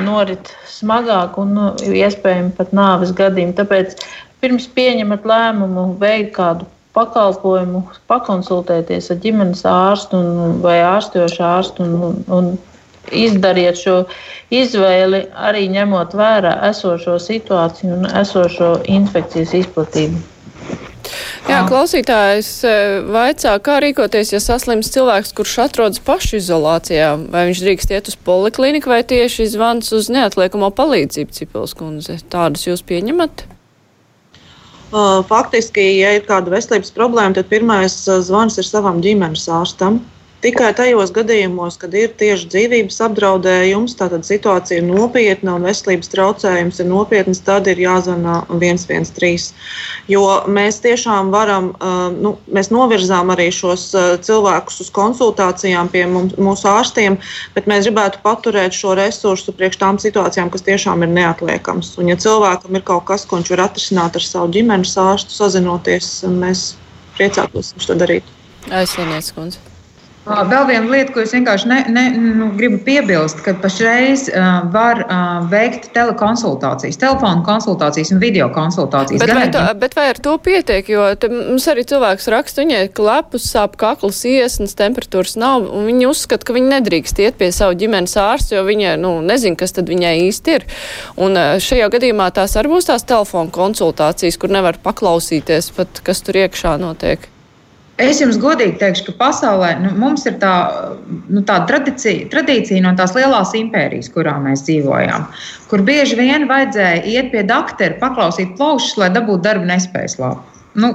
[0.04, 3.56] norit smagāk un nu, iespējami pat nāves gadījumi.
[3.58, 3.98] Tāpēc
[4.42, 11.96] pirms pieņemat lēmumu veikt kādu pakalpojumu, pakonsultēties ar ģimenes ārstu un, vai ārstojošu ārstu un,
[12.08, 12.52] un, un
[13.12, 13.96] izdariet šo
[14.54, 20.22] izvēli, arī ņemot vērā esošo situāciju un esošo infekcijas izplatību.
[21.48, 22.74] Jā, klausītājs e,
[23.12, 28.92] vaicā, kā rīkoties, ja saslims cilvēks, kurš atrodas pašizolācijā, vai viņš drīkst iet uz polikliniku
[28.92, 32.18] vai tieši zvans uz neatliekamo palīdzību, Cipels kundze.
[32.32, 33.46] Tādus jūs pieņemat?
[35.28, 39.98] Faktiski, ja ir kāda veselības problēma, tad pirmais zvans ir savam ģimenes ārstam.
[40.44, 46.82] Tikai tajos gadījumos, kad ir tieši dzīvības apdraudējums, tātad situācija ir nopietna un veselības traucējums
[46.82, 49.54] ir nopietns, tad ir jāzvanā 113.
[50.12, 51.72] Jo mēs tiešām varam,
[52.20, 53.86] nu, mēs novirzām arī šos
[54.26, 57.16] cilvēkus uz konsultācijām pie mums, mūsu ārstiem,
[57.56, 61.94] bet mēs gribētu paturēt šo resursu priekš tām situācijām, kas tiešām ir neatliekams.
[61.96, 66.18] Un, ja cilvēkam ir kaut kas, ko viņš var atrisināt ar savu ģimenes ārstu, sazinoties,
[66.28, 66.74] mēs
[67.16, 68.34] priecātos viņš to darīt.
[68.68, 69.70] Aizsvienies, kundze.
[70.24, 75.02] Vēl viena lieta, ko es vienkārši ne, ne, nu, gribu piebilst, ka pašreiz uh, var
[75.04, 79.20] uh, veikt telekonsultācijas, telefonu konsultācijas un video konsultācijas.
[79.20, 80.88] Bet, vai, to, bet vai ar to pietiek?
[80.88, 86.48] Jo mums arī cilvēks raksta, viņai klepus, sāp kakls, iesnas, temperatūras nav, un viņi uzskata,
[86.48, 90.14] ka viņi nedrīkst iet pie savu ģimenes ārstu, jo viņa nu, nezina, kas tad viņai
[90.30, 90.66] īsti ir.
[91.20, 96.40] Un šajā gadījumā tās arī būs tās telefonu konsultācijas, kur nevar paklausīties pat, kas tur
[96.46, 97.33] iekšā notiek.
[98.02, 100.54] Es jums godīgi teikšu, ka pasaulē nu, mums ir tā,
[101.30, 105.28] nu, tā tradīcija, tradīcija no tās lielās impērijas, kurā mēs dzīvojām,
[105.70, 110.42] kur bieži vien vajadzēja iet pie doktora, paklausīt plaušas, lai dabūtu darba nespējas labu.
[110.74, 110.90] Nu,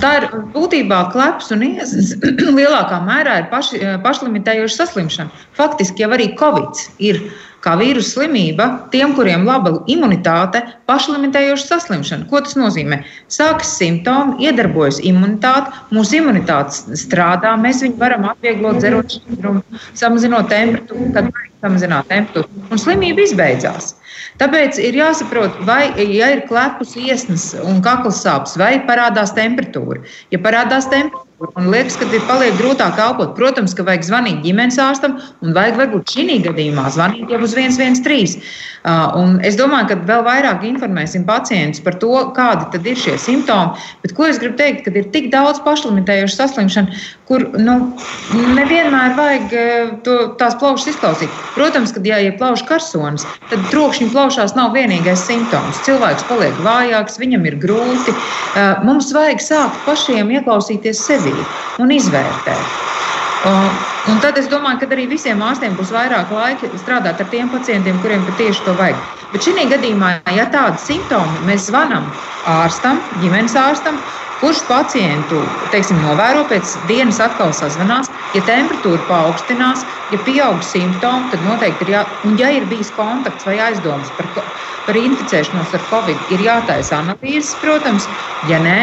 [0.00, 2.14] tā ir būtībā kleps un iesas
[2.58, 5.42] lielākā mērā ir paši, pašlimitējoša saslimšana.
[5.58, 7.20] Faktiski jau arī Covid ir
[7.64, 12.28] kā vīrusu slimība tiem, kuriem laba imunitāte, pašlimitējoša saslimšana.
[12.30, 13.00] Ko tas nozīmē?
[13.32, 19.64] Sākas simptomi, iedarbojas imunitāte, mūsu imunitāte strādā, mēs viņu varam atvieglot, dzerot šķidrumu,
[19.96, 21.32] samazinot temperatūru, kad
[21.64, 23.94] samazināt temperatūru, un slimība izbeidzās.
[24.40, 30.02] Tāpēc ir jāsaprot, vai ja ir klepus, iesnas un kakla sāpes, vai parādās temperatūra.
[30.34, 33.32] Ja parādās temperatūra, Un liekas, ka ir paliek grūtāk elpot.
[33.34, 38.44] Protams, ka vajag zvanīt ģimenes ārstam un vajag varbūt šī gadījumā zvanīt jau uz 113.
[38.84, 43.80] Uh, es domāju, ka vēl vairāk informēsim pacientus par to, kādi ir šie simptomi.
[44.04, 47.78] Bet ko es gribu teikt, kad ir tik daudz pašlimitējušu saslimšanu, kur nu,
[48.54, 51.42] nevienmēr vajag uh, to, tās plaušas izklausīt.
[51.56, 55.82] Protams, ka ja ir plaušu karsonis, tad trokšņa plaušās nav vienīgais simptoms.
[55.88, 58.14] Cilvēks paliek vājāks, viņam ir grūti.
[58.14, 61.44] Uh, mums vajag sākt pašiem ieklausīties sevi sevi
[61.82, 62.80] un izvērtēt.
[63.44, 67.98] Un tad es domāju, ka arī visiem ārstiem būs vairāk laika strādāt ar tiem pacientiem,
[68.00, 69.00] kuriem tieši to vajag.
[69.32, 72.06] Bet šī gadījumā, ja tādi simptomi, mēs zvanām
[72.48, 73.98] ārstam, ģimenes ārstam,
[74.40, 75.40] kurš pacientu
[75.72, 78.10] teiksim, novēro pēc dienas atkal sazvanās.
[78.34, 83.46] Ja temperatūra paaugstinās, ja pieaug simptomi, tad noteikti ir jā, un ja ir bijis kontakts
[83.48, 84.30] vai aizdomas par,
[84.88, 88.08] par inficēšanos ar covid, ir jātaisa analīzes, protams,
[88.50, 88.80] ja nē,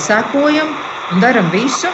[0.00, 0.72] sekojam
[1.12, 1.90] un darām visu,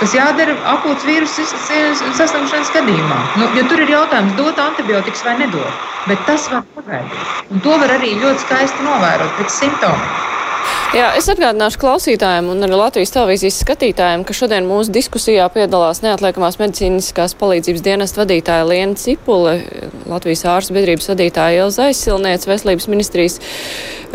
[0.00, 3.20] kas jādara akūts vīrusu saslimšanas gadījumā.
[3.38, 5.82] Nu, jo tur ir jautājums, dot antibiotikas vai nedot.
[6.06, 7.28] Bet tas var pagaidīt.
[7.50, 10.22] Un to var arī ļoti skaisti novērot pēc simptomiem.
[10.94, 16.60] Jā, es atgādināšu klausītājiem un arī Latvijas televīzijas skatītājiem, ka šodien mūsu diskusijā piedalās neatliekamās
[16.60, 19.56] medicīniskās palīdzības dienesta vadītāja Liena Cipule,
[20.06, 23.40] Latvijas ārstu biedrības vadītāja Ilza Aizsilniec, Veselības ministrijas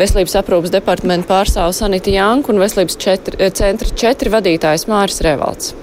[0.00, 5.74] Veselības aprūpas departamenta pārstāvs Anita Janka un Veselības četri, eh, centra četri vadītājs Māris Revalds.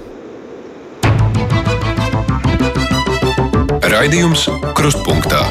[3.89, 5.45] Raidījums Krustpunktā.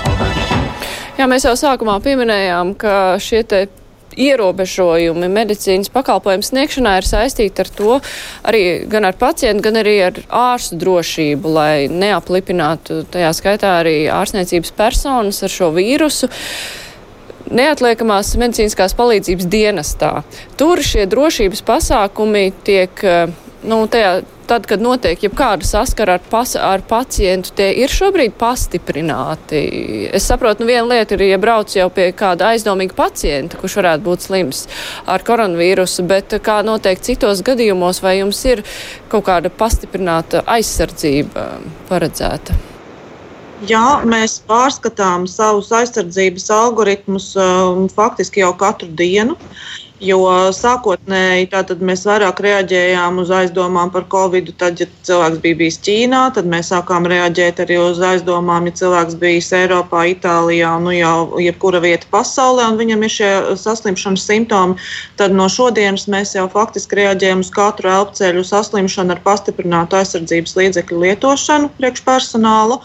[1.19, 3.43] Jā, mēs jau sākumā pieminējām, ka šie
[4.19, 7.99] ierobežojumi medicīnas pakalpojumu sniegšanā ir saistīti ar to
[8.49, 14.75] arī gan ar pacientu, gan arī ar ārstu drošību, lai neaplipinātu tajā skaitā arī ārstniecības
[14.79, 16.31] personas ar šo vīrusu
[17.49, 20.13] neatliekamās medicīniskās palīdzības dienestā.
[20.61, 23.05] Tur šie drošības pasākumi tiek,
[23.69, 29.61] nu, tajā tad, kad notiek jebkāda saskara ar, pas, ar pacientu, tie ir šobrīd pastiprināti.
[30.15, 34.07] Es saprotu, nu viena lieta ir, ja brauc jau pie kāda aizdomīga pacienta, kurš varētu
[34.07, 34.65] būt slims
[35.07, 38.65] ar koronavīrusu, bet kā notiek citos gadījumos, vai jums ir
[39.13, 41.51] kaut kāda pastiprināta aizsardzība
[41.91, 42.57] paredzēta?
[43.69, 49.35] Jā, mēs pārskatām savus aizsardzības algoritmus um, faktiski jau katru dienu.
[49.35, 50.21] Uh, Jo
[50.55, 51.49] sākotnēji
[51.83, 54.53] mēs vairāk reaģējām uz aizdomām par covid.
[54.61, 59.19] Tad, ja cilvēks bija bijis Ķīnā, tad mēs sākām reaģēt arī uz aizdomām, ja cilvēks
[59.19, 64.79] bijis Eiropā, Itālijā, nu jau jebkura vieta pasaulē, un viņam ir šie saslimšanas simptomi.
[65.19, 71.05] Tad no šodienas mēs jau faktiski reaģējam uz katru elpceļu saslimšanu ar pastiprinātu aizsardzības līdzekļu
[71.09, 72.79] lietošanu priekšpersonālu.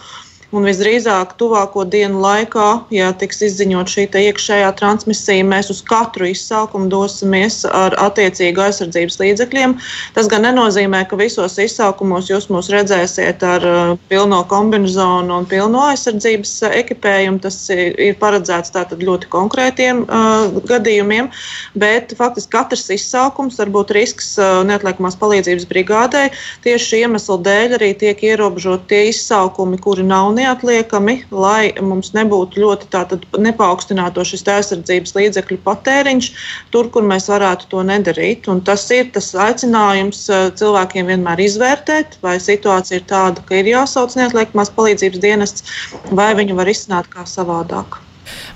[0.54, 6.92] Un visdrīzāk, tuvāko dienu laikā, ja tiks izziņot šī iekšējā transmisija, mēs uz katru izsaukumu
[6.92, 9.74] dosimies ar attiecīgu aizsardzības līdzekļiem.
[10.14, 15.88] Tas gan nenozīmē, ka visos izsaukumos jūs mūs redzēsiet ar uh, pilno kombinezonu un pilno
[15.88, 17.42] aizsardzības uh, ekipējumu.
[17.42, 21.32] Tas ir paredzēts ļoti konkrētiem uh, gadījumiem,
[21.74, 26.28] bet faktiski katrs izsaukums var būt risks uh, neatliekamās palīdzības brigādē.
[26.62, 32.62] Tieši iemesla dēļ arī tiek ierobežot tie izsaukumi, kuri nav neatliekamās neatliekami, lai mums nebūtu
[32.62, 33.04] ļoti
[33.48, 36.30] nepaukstināto šis aizsardzības līdzekļu patēriņš
[36.76, 38.50] tur, kur mēs varētu to nedarīt.
[38.52, 43.74] Un tas ir tas aicinājums eh, cilvēkiem vienmēr izvērtēt, vai situācija ir tāda, ka ir
[43.74, 45.78] jāsauc neatliekamās palīdzības dienests,
[46.12, 48.04] vai viņu var izsnākt kā savādāk.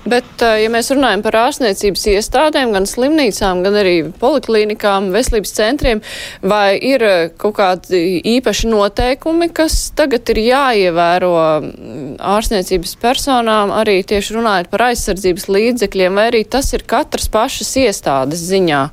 [0.08, 6.02] Bet, eh, ja mēs runājam par ārstniecības iestādēm, gan slimnīcām, gan arī poliklīnikām, veselības centriem,
[6.42, 14.00] vai ir eh, kaut kādi īpaši noteikumi, kas tagad ir jāievēro mm, ārstniecības personām, arī
[14.08, 18.84] tieši runājot par aizsardzības līdzekļiem, vai arī tas ir katras pašas iestādes ziņā,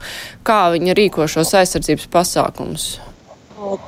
[0.45, 2.89] kā viņa rīko šos aizsardzības pasākumus?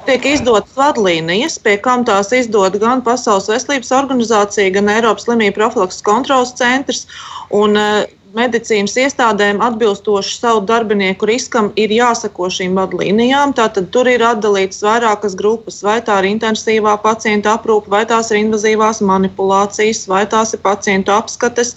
[0.07, 6.05] Tiek izdotas vadlīnijas, pie kam tās izdod gan Pasaules veselības organizācija, gan Eiropas slimību profilakses
[6.05, 7.05] kontrolas centrs.
[7.53, 8.05] Un, uh,
[8.37, 13.53] medicīnas iestādēm atbilstoši savu darbinieku riskam ir jāsako šīm vadlīnijām.
[13.57, 18.41] Tātad tur ir atdalītas vairākas grupas, vai tā ir intensīvā pacienta aprūpe, vai tās ir
[18.43, 21.75] invazīvās manipulācijas, vai tās ir pacientu apskates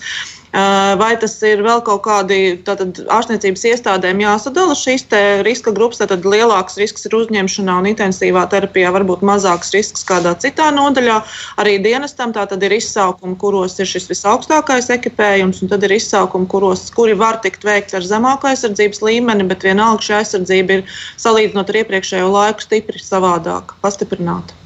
[0.51, 5.05] Vai tas ir vēl kaut kādi tātad, ārstniecības iestādēm jāsadala šīs
[5.47, 10.73] riska grupas, tad lielāks risks ir uzņemšanā un intensīvā terapijā, varbūt mazāks risks kādā citā
[10.75, 11.21] nodaļā.
[11.63, 16.89] Arī dienestam tātad ir izsaukumi, kuros ir šis visaugstākais ekipējums, un tad ir izsaukumi, kuros,
[16.99, 21.83] kuri var tikt veikti ar zemāku aizsardzības līmeni, bet vienalga šī aizsardzība ir salīdzinot ar
[21.85, 24.59] iepriekšējo laiku stipri savādāka, pastiprināta.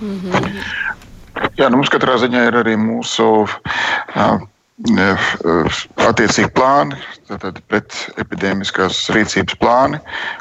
[0.00, 0.60] Mm -hmm.
[1.60, 4.40] Jā, nu mums katrā ziņā ir arī mūsu uh,
[4.76, 6.96] attiecīgi plāni,
[7.30, 10.00] tātad pretepidēmiskās rīcības plāni,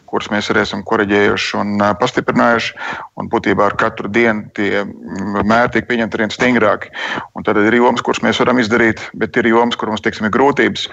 [0.09, 2.73] kurus mēs arī esam koreģējuši un pastiprinājuši.
[3.15, 6.91] Un būtībā ar katru dienu tie mēri tiek pieņemti arvien stingrāki.
[7.35, 10.35] Un tad ir jomas, kuras mēs varam izdarīt, bet ir jomas, kur mums teiksim, ir
[10.35, 10.89] grūtības.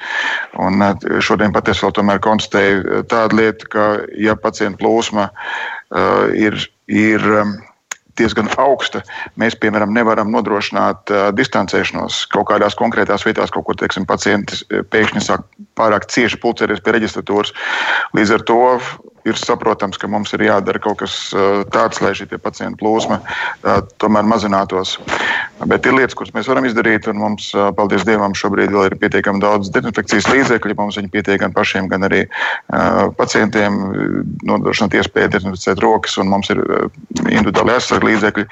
[0.63, 0.87] Un
[1.19, 3.91] šodien patiesībā tomēr konstatēju tādu lietu, ka
[4.23, 6.63] ja pacientu plūsma uh, ir.
[6.93, 7.59] ir um,
[8.21, 9.03] diezgan augsta.
[9.41, 14.61] Mēs, piemēram, nevaram nodrošināt uh, distancēšanos kaut kādās konkrētās vietās, kaut kur teiksim, pacienti
[14.93, 15.47] pēkšņi sāk
[15.79, 17.55] pārāk cieši pulcēties pie reģistratūras.
[18.17, 18.61] Līdz ar to
[19.29, 21.15] ir saprotams, ka mums ir jādara kaut kas
[21.75, 23.21] tāds, lai šī pacientu plūsma
[24.03, 24.97] tomēr mazinātos.
[25.69, 29.71] Bet ir lietas, kuras mēs varam izdarīt, un mums, paldies Dievam, šobrīd ir pietiekami daudz
[29.75, 30.75] dezinfekcijas līdzekļu.
[30.79, 32.25] Mums viņi pietiek gan pašiem, gan arī
[33.19, 33.79] pacientiem
[34.49, 36.63] nodrošināt iespēju dezinficēt rokas, un mums ir
[37.31, 38.47] individuāli aizsardzības līdzekļi.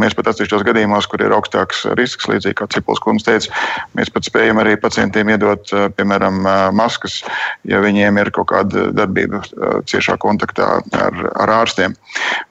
[0.00, 3.64] Mēs pat atsevišķos gadījumos, kur ir augstāks risks, līdzīgi kā Cipols kundze teica,
[3.96, 6.42] mēs pat spējam arī pacientiem iedot, piemēram,
[6.76, 7.22] maskas,
[7.68, 9.42] ja viņiem ir kaut kāda darbība
[9.88, 11.94] ciešā tiešā kontaktā ar, ar ārstiem.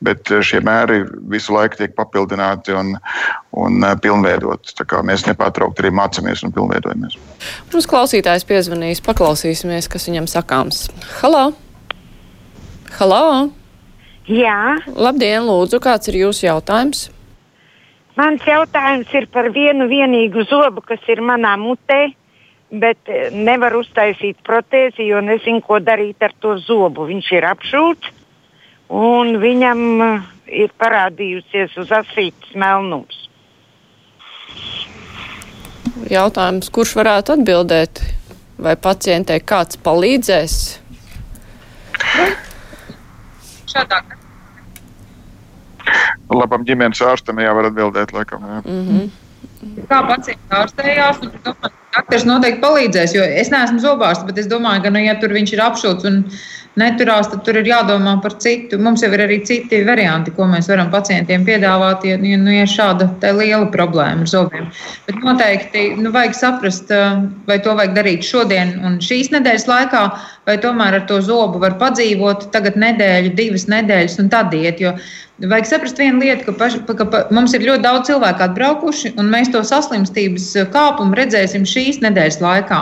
[0.02, 2.98] Bet eh, šie mēri visu laiku tiek papildināti un,
[3.52, 4.76] un eh, pilnveidoti.
[5.04, 7.18] Mēs nepārtraukti arī mācāmies un pilnveidojamies.
[7.74, 10.90] Mums klausītājs piezvanīs, paklausīsimies, kas viņam sakāms.
[11.22, 11.54] Halo!
[12.98, 13.50] Halo!
[14.30, 14.78] Jā.
[14.94, 17.10] Labdien, lūdzu, kāds ir jūsu jautājums?
[18.20, 22.10] Mans jautājums ir par vienu vienīgu zobu, kas ir manā mutē
[22.72, 27.08] bet eh, nevar uztaisīt protēzi, jo nezinu, ko darīt ar to zobu.
[27.10, 28.12] Viņš ir apšūts
[28.90, 30.30] un viņam eh,
[30.66, 33.26] ir parādījusies uz asītes melnums.
[36.10, 38.02] Jautājums, kurš varētu atbildēt?
[38.60, 40.56] Vai pacientei kāds palīdzēs?
[43.70, 44.02] Šādā.
[46.30, 48.44] Labam ģimenes ārstam jāvar atbildēt, laikam.
[48.46, 48.62] Jā.
[48.66, 49.86] Mm -hmm.
[49.90, 54.86] Kā pacients ārstējās, un domāju, Doktors noteikti palīdzēs, jo es neesmu zobārsts, bet es domāju,
[54.86, 56.20] ka, nu, ja tur viņš ir apšauts un
[56.80, 58.78] neturās, tad tur ir jādomā par citu.
[58.82, 62.68] Mums jau ir arī citi varianti, ko mēs varam pacientiem piedāvāt, ja, ja, nu, ja
[62.70, 64.70] šāda liela problēma ar zobiem.
[65.08, 66.94] Bet noteikti nu, vajag saprast,
[67.50, 70.04] vai to vajag darīt šodien un šīs nedēļas laikā,
[70.50, 74.82] vai tomēr ar to zobu var padzīvot tagad nedēļu, divas nedēļas un tad iet.
[74.84, 74.98] Jo
[75.40, 79.30] Vajag saprast vienu lietu, ka, paš, ka pa, mums ir ļoti daudz cilvēku atbraukuši, un
[79.32, 82.80] mēs to saslimstības kāpumu redzēsim šīs nedēļas laikā.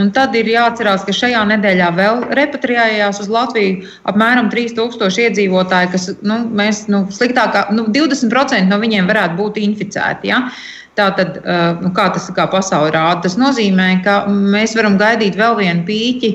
[0.00, 6.08] Un tad ir jāatcerās, ka šajā nedēļā vēl repatriējās uz Latviju apmēram 3000 iedzīvotāji, kas
[6.24, 10.32] nu, mēs, nu, sliktākā, nu, 20% no viņiem varētu būt inficēti.
[10.32, 10.46] Ja?
[10.98, 11.36] Tātad,
[11.78, 16.30] nu, kā tas kā pasaule rāda, tas nozīmē, ka mēs varam gaidīt vēl vienu pīķi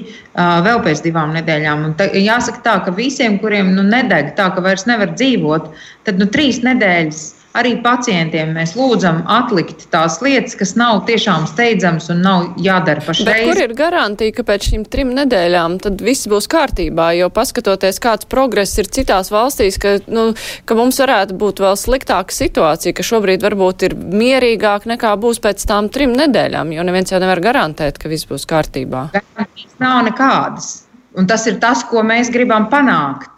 [0.63, 1.83] vēl pēc divām nedēļām.
[1.89, 5.67] Un tā, jāsaka tā, ka visiem, kuriem nu, nedeg tā, ka vairs nevar dzīvot,
[6.07, 7.25] tad nu, trīs nedēļas
[7.57, 13.29] arī pacientiem mēs lūdzam atlikt tās lietas, kas nav tiešām steidzamas un nav jādara pašreiz.
[13.29, 17.11] Bet kur ir garantija, ka pēc šīm trim nedēļām tad viss būs kārtībā?
[17.17, 20.31] Jo paskatoties, kāds progress ir citās valstīs, ka, nu,
[20.65, 25.67] ka mums varētu būt vēl sliktāka situācija, ka šobrīd varbūt ir mierīgāk nekā būs pēc
[25.69, 29.09] tām trim nedēļām, jo neviens jau nevar garantēt, ka viss būs kārtībā.
[29.13, 30.73] Garantijas nav nekādas.
[31.13, 33.32] Un tas ir tas, ko mēs gribam panākt.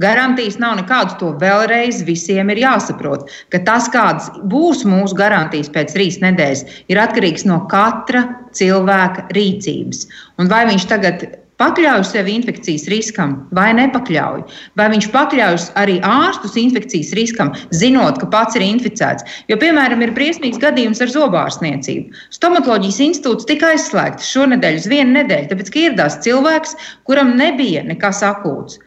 [0.00, 1.18] Garantijas nav nekādas.
[1.20, 7.00] To vēlreiz visiem ir jāsaprot, ka tas, kādas būs mūsu garantijas pēc trīs nedēļas, ir
[7.02, 8.24] atkarīgs no katra
[8.56, 10.06] cilvēka rīcības.
[10.40, 11.26] Un vai viņš tagad
[11.60, 14.40] pakļauj sevi infekcijas riskam vai nepakļauj,
[14.80, 19.26] vai viņš pakļaujas arī ārstus infekcijas riskam, zinot, ka pats ir inficēts.
[19.52, 22.16] Jo, piemēram, ir briesmīgs gadījums ar zobārstniecību.
[22.34, 26.74] Stomatoloģijas institūts tika aizslēgts šonadēļ uz vienu nedēļu, tāpēc, ka ieradās cilvēks,
[27.04, 28.80] kuram nebija nekas akūts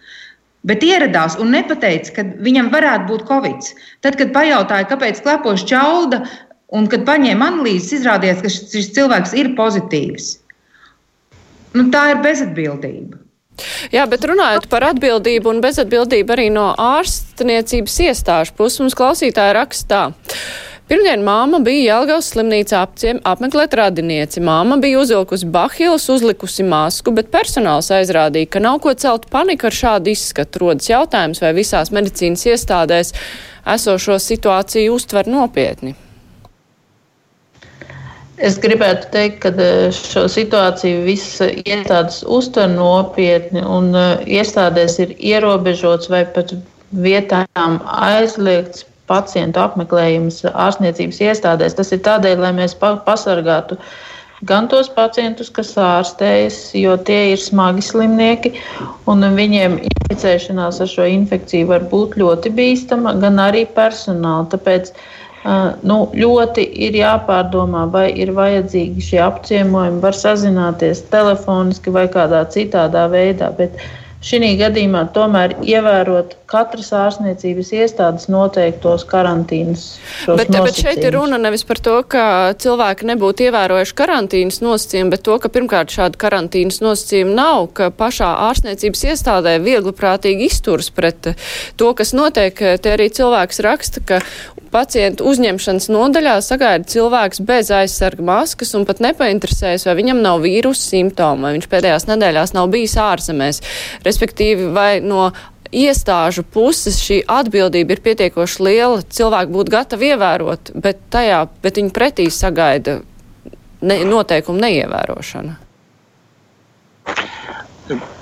[0.66, 3.70] bet ieradās un nepateica, ka viņam varētu būt covid.
[4.06, 6.24] Tad, kad pajautāja, kāpēc klepojas čauda,
[6.76, 10.32] un kad paņēma analīzes, izrādījās, ka šis cilvēks ir pozitīvs.
[11.76, 13.22] Nu, tā ir bezatbildība.
[13.94, 20.02] Jā, bet runājot par atbildību un bezatbildību arī no ārstniecības iestāžu puses, mums klausītāji rakstā.
[20.86, 24.42] Pirmdien māma bija Jelgavas slimnīcā apciem, apmeklēt radinieci.
[24.46, 29.74] Māma bija uzvilkusi bahilus, uzlikusi masku, bet personāls aizrādīja, ka nav ko celt paniku ar
[29.74, 30.62] šādu izskatu.
[30.62, 33.16] Rodas jautājums, vai visās medicīnas iestādēs
[33.74, 35.96] esošo situāciju uztver nopietni.
[38.38, 43.90] Es gribētu teikt, ka šo situāciju visas iestādes uztver nopietni, un
[44.22, 46.54] iestādēs ir ierobežots vai pat
[46.94, 51.78] vietām aizliegts pacientu apmeklējums ārstniecības iestādēs.
[51.78, 53.78] Tas ir tādēļ, lai mēs pasargātu
[54.46, 58.54] gan tos pacientus, kas ārstējas, jo tie ir smagi slimnieki,
[59.10, 64.52] un viņiem inficēšanās ar šo infekciju var būt ļoti bīstama, gan arī personāli.
[64.54, 64.92] Tāpēc
[65.86, 73.06] nu, ļoti ir jāpārdomā, vai ir vajadzīgi šie apciemojumi, var sazināties telefoniski vai kādā citādā
[73.14, 73.52] veidā.
[73.58, 79.84] Bet, uh, Šī gadījumā tomēr ievērot katras ārstniecības iestādes noteiktos karantīnas.
[80.26, 82.26] Bet, bet šeit ir runa nevis par to, ka
[82.62, 88.32] cilvēki nebūtu ievērojuši karantīnas nosacījumu, bet to, ka pirmkārt šāda karantīnas nosacījuma nav, ka pašā
[88.48, 91.36] ārstniecības iestādē viegli prātīgi izturs pret
[91.78, 92.66] to, kas notiek.
[92.82, 94.22] Te arī cilvēks raksta, ka
[94.76, 100.90] pacientu uzņemšanas nodaļā sagaida cilvēks bez aizsarga maskas un pat nepainteresējas, vai viņam nav vīrusu
[100.90, 103.62] simptomu, vai viņš pēdējās nedēļās nav bijis ārzemēs.
[104.16, 105.28] Respektīvi, vai no
[105.76, 111.92] iestāžu puses šī atbildība ir pietiekoši liela, cilvēki būtu gatavi ievērot, bet tajā, bet viņi
[111.92, 113.02] pretī sagaida
[113.84, 115.60] ne, noteikumu neievērošanu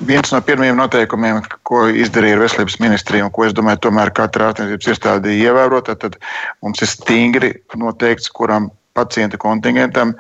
[0.04, 4.89] viens no pirmajiem noteikumiem, ko izdarīja veselības ministrija, un ko es domāju, tomēr katra ārstniecības
[4.91, 6.18] iestāde ievērot, tad
[6.60, 10.14] mums ir stingri noteikts, kuram pacienta kontingentam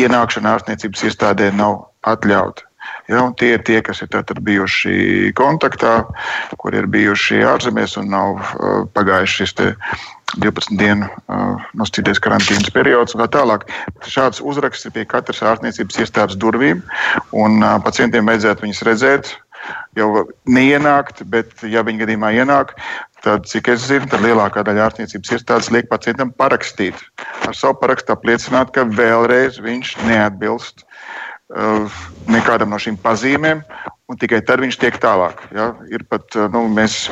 [0.00, 2.66] ienākšana ārstniecības iestādē nav atļauta.
[3.12, 6.06] Ja, tie ir tie, kas ir bijuši kontaktā,
[6.56, 9.56] kur ir bijuši ārzemēs un nav uh, pagājuši šis
[10.40, 13.66] 12 dienu uh, nosacīties karantīnas periods un tā tālāk.
[14.08, 16.80] Šāds uzraksts ir pie katras ārstniecības iestādes durvīm,
[17.36, 19.32] un uh, pacientiem vajadzētu viņus redzēt.
[19.94, 22.72] Jau neienākt, bet, ja viņi gadījumā ienāk,
[23.22, 26.96] tad, cik es zinu, tad lielākā daļa ārstniecības iestādes liek pacientam parakstīt.
[27.44, 30.86] Ar savu parakstu apliecināt, ka vēlreiz viņš neatbilst
[32.32, 33.62] nekādam no šīm pazīmēm,
[34.08, 35.40] un tikai tad viņš tiek tālāk.
[35.56, 35.72] Ja?
[35.92, 37.06] Ir pat, uh, nu, mēs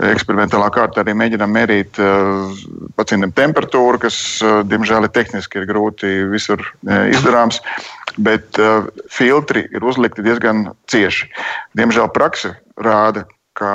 [0.00, 2.52] eksperimentālā kārtā arī mēģinām mērīt uh,
[2.98, 7.60] pacientam temperatūru, kas, uh, diemžēl, ir tehniski ir grūti visur uh, izdarāms,
[8.20, 8.58] bet
[9.08, 11.28] filtri ir uzlikti diezgan cieši.
[11.78, 12.50] Diemžēl prakse
[12.82, 13.22] rāda,
[13.56, 13.70] ka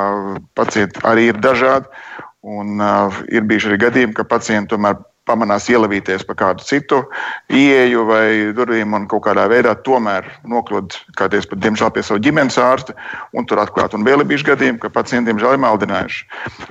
[0.60, 1.88] pacienti arī ir dažādi,
[2.46, 2.84] un
[3.32, 7.02] ir bijuši arī gadījumi, ka pacienti tomēr pamanās ielavīties pa kādu citu
[7.50, 12.22] ieeju vai durvīm un kaut kādā veidā tomēr nokļūt, kā teicu, pat diemžēl pie savu
[12.26, 12.96] ģimenes ārsta
[13.38, 13.96] un tur atklāt.
[13.98, 16.22] Un vēl ir bijuši gadījumi, ka pacienti diemžēl ir maldinājuši.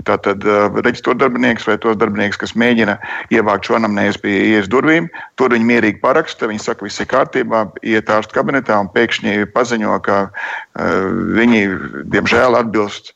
[0.08, 2.96] Tātad uh, reģistrot darbinieks vai tos darbinieks, kas mēģina
[3.34, 7.66] ievākt šo anamnēzi pie ieejas durvīm, tur viņi mierīgi paraksta, viņi saka, viss ir kārtībā,
[7.82, 11.66] iet ārsta kabinetā un pēkšņi paziņo, ka uh, viņi
[12.14, 13.14] diemžēl atbilst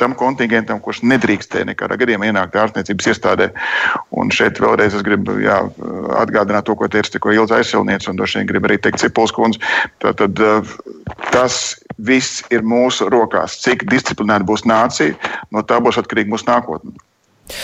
[0.00, 3.48] tam kontingentam, kurš nedrīkstēja nekādā gadījumā ienākt ārstniecības iestādē.
[4.16, 5.58] Un šeit vēlreiz es gribu jā,
[6.20, 9.62] atgādināt to, ko teica tikko Ilza aizsilniece, un droši vien gribu arī teikt Cipuls kundze.
[10.04, 10.40] Tātad
[11.32, 11.60] tas
[11.96, 13.58] viss ir mūsu rokās.
[13.64, 15.16] Cik disciplinēta būs nācija,
[15.54, 16.96] no tā būs atkarīga mūsu nākotne.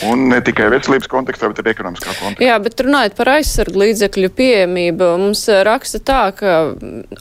[0.06, 2.46] Un ne tikai veselības kontekstā, bet arī ekonomiskā kontekstā.
[2.46, 6.52] Jā, bet runājot par aizsargu līdzekļu pieejamību, mums eh, raksta tā, ka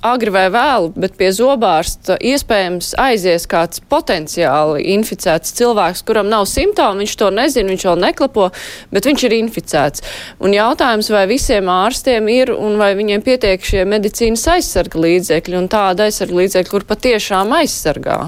[0.06, 7.02] agri vai vēlu, bet pie zobārsta iespējams aizies kāds potenciāli inficēts cilvēks, kuram nav simptomu,
[7.02, 8.52] viņš to nezina, viņš vēl neklapo,
[8.94, 10.06] bet viņš ir inficēts.
[10.42, 15.72] Un jautājums, vai visiem ārstiem ir un vai viņiem pietiek šie medicīnas aizsarga līdzekļi un
[15.72, 18.22] tāda aizsarga līdzekļa, kur patiešām aizsargā.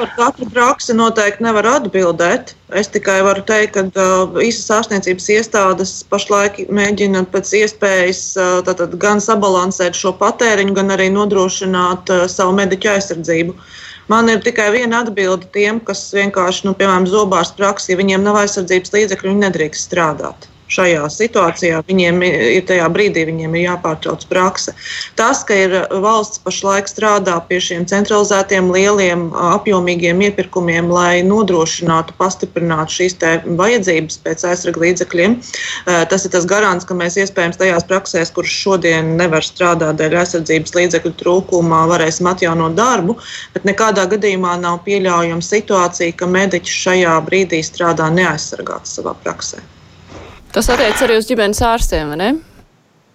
[0.00, 2.54] Par katru praksi noteikti nevar atbildēt.
[2.80, 8.96] Es tikai varu teikt, ka uh, visas ārstniecības iestādes pašlaik mēģina pēc iespējas uh, tātad,
[9.02, 13.58] gan sabalansēt šo patēriņu, gan arī nodrošināt uh, savu mediķu aizsardzību.
[14.10, 18.96] Man ir tikai viena atbilde tiem, kas vienkārši, nu, piemēram, zobārs praksī, viņiem nav aizsardzības
[18.96, 21.82] līdzekļu, viņi nedrīkst strādāt šajā situācijā.
[21.88, 24.74] Viņiem ir tajā brīdī viņiem ir jāpārtrauc prakse.
[25.18, 33.00] Tas, ka ir valsts pašlaik strādā pie šiem centralizētiem, lieliem, apjomīgiem iepirkumiem, lai nodrošinātu, pastiprinātu
[33.00, 33.18] šīs
[33.60, 35.36] vajadzības pēc aizsarga līdzekļiem,
[36.10, 40.76] tas ir tas garants, ka mēs iespējams tajās praksēs, kuras šodien nevar strādāt dēļ aizsardzības
[40.78, 43.18] līdzekļu trūkumā, varēsim atjaunot darbu,
[43.56, 49.62] bet nekādā gadījumā nav pieļaujama situācija, ka mediķis šajā brīdī strādā neaizsargāts savā praksē.
[50.50, 52.30] Tas attiec arī uz ģimenes ārstiem, vai ne?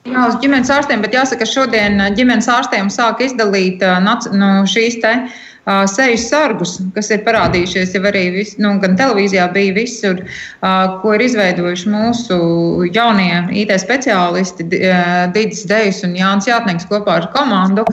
[0.06, 5.12] Jā, uz ģimenes ārstiem, bet jāsaka, ka šodien ģimenes ārstiem sāk izdalīt no šīs te
[5.18, 10.96] uh, seju sargus, kas ir parādījušies jau arī vis, nu, gan televīzijā, bija visur, uh,
[11.02, 12.38] ko ir izveidojuši mūsu
[12.96, 17.84] jaunie IT speciālisti, uh, Dīdis Dejs un Jānis Jātnieks kopā ar komandu.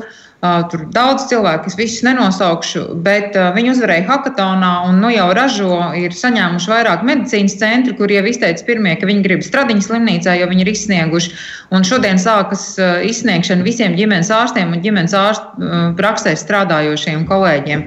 [0.43, 6.17] Tur daudz cilvēku, es visus nenosaukšu, bet viņi uzvarēja hackathonā un nu jau ražo, ir
[6.19, 10.67] saņēmuši vairāk medicīnas centri, kur jau izteica pirmie, ka viņi grib stradiņu slimnīcā, jo viņi
[10.67, 11.33] ir izsnieguši.
[11.71, 12.73] Un šodien sākas
[13.07, 15.71] izsniegšana visiem ģimenes ārstiem un ģimenes ārstu
[16.03, 17.87] praksē strādājošiem kolēģiem.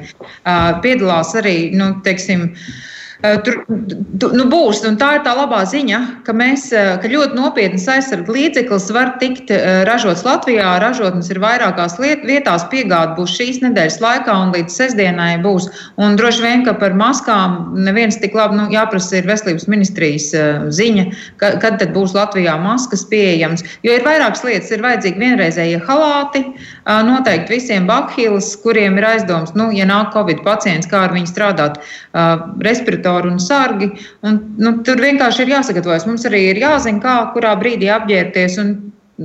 [0.80, 2.54] Piedalās arī, nu, teiksim,
[3.24, 3.62] Tur
[4.36, 6.68] nu, būs, un tā ir tā labā ziņa, ka, mēs,
[7.02, 9.54] ka ļoti nopietnas aizsardzības līdzeklis var tikt
[9.88, 10.76] ražots Latvijā.
[10.84, 15.70] Ražotnes ir vairākās liet, vietās, piegāde būs šīs nedēļas laikā, un līdz sestdienai būs.
[16.02, 20.28] Un droši vien, ka par maskām neviens tik labi nu, jāprasa ir veselības ministrijas
[20.76, 21.08] ziņa,
[21.42, 23.64] ka, kad tad būs Latvijā maskas pieejamas.
[23.88, 26.44] Jo ir vairākas lietas, ir vajadzīgi vienreizējie halāti,
[26.84, 31.80] noteikti visiem bakhīlas, kuriem ir aizdoms, nu, ja nāk Covid pacients, kā ar viņu strādāt.
[32.66, 33.92] Respiratorā inspektori un sargi.
[34.22, 36.08] Un, nu, tur vienkārši ir jāsagatavojas.
[36.08, 38.58] Mums arī ir jāzina, kā, kurā brīdī apģērbties.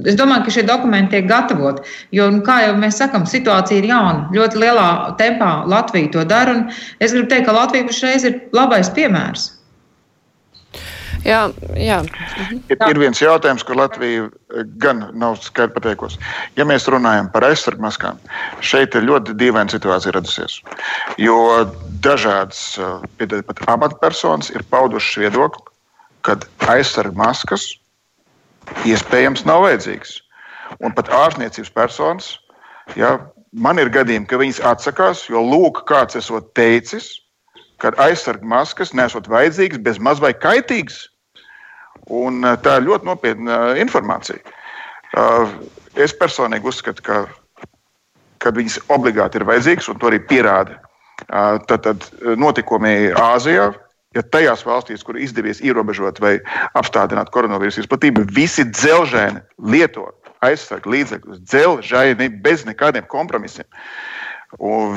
[0.07, 1.83] Es domāju, ka šie dokumenti tiek gatavoti.
[2.13, 4.29] Jo, nu, kā jau mēs sakām, situācija ir jauna.
[4.35, 6.69] Ļoti lielā tempā Latvija to dara.
[7.01, 9.60] Es gribu teikt, ka Latvija pašreiz ir labais piemērs.
[11.25, 11.41] Jā,
[11.77, 11.99] jā.
[12.71, 16.21] Ir, ir viens jautājums, kur Latvija eh, gan nav skaidri pateikusi.
[16.57, 18.21] Ja mēs runājam par aizsargu maskām,
[18.65, 20.61] šeit ir ļoti dīvaina situācija radusies.
[21.21, 21.67] Jo
[22.05, 25.67] dažādas eh, pat amatpersonas ir paudušas viedokli,
[26.25, 26.39] ka
[26.73, 27.69] aizsargu maskas
[28.89, 30.19] iespējams nav vajadzīgas.
[30.85, 32.35] Un pat ārstniecības personas,
[32.97, 33.17] ja,
[33.53, 37.17] man ir gadījumi, ka viņas atsakās, jo lūk, kāds esot teicis,
[37.81, 41.07] ka aizsargu maskas nesot vajadzīgas, bez maz vai kaitīgas.
[42.11, 44.41] Un eh, tā ir ļoti nopietna eh, informācija.
[44.41, 45.55] Eh,
[46.07, 47.27] es personīgi uzskatu, ka
[48.41, 50.79] kad viņas obligāti ir vajadzīgas, un to arī pierāda
[51.69, 52.07] tad, tad
[52.41, 53.67] notikumi Āzijā,
[54.17, 56.39] ja tajās valstīs, kur izdevies ierobežot vai
[56.79, 60.07] apstādināt koronavīrusu izplatību, visi dzelžēni lieto
[60.41, 63.69] aizsargu līdzekļus, dzelžēni bez nekādiem kompromisiem.
[64.59, 64.97] Un,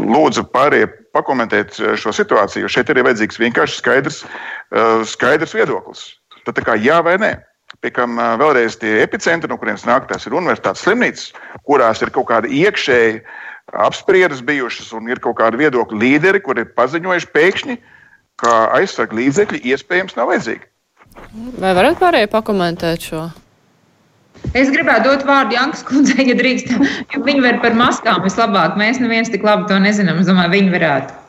[0.00, 4.22] lūdzu, pārējie pakomentēt šo situāciju, šeit ir vajadzīgs vienkārši skaidrs,
[5.10, 6.06] skaidrs viedoklis.
[6.46, 7.34] Tad kā jā vai nē.
[7.82, 11.32] Pie kam vēlreiz tie epicentri, no kurienes nāk, tās ir universitātes slimnīcas,
[11.68, 13.20] kurās ir kaut kāda iekšēja
[13.84, 17.76] apspriedas bijušas un ir kaut kādi viedokļu līderi, kuri ir paziņojuši pēkšņi,
[18.40, 20.64] ka aizsardzības līdzekļi iespējams nav vajadzīgi.
[21.60, 23.26] Vai varat pārējie pakomentēt šo?
[24.54, 26.72] Es gribētu dot vārdu Jankas kundzei, ja drīkst,
[27.14, 28.76] jo viņi var par maskām vislabāk.
[28.78, 30.20] Mēs neviens tik labi to nezinām.
[30.22, 31.22] Es domāju, viņi varētu.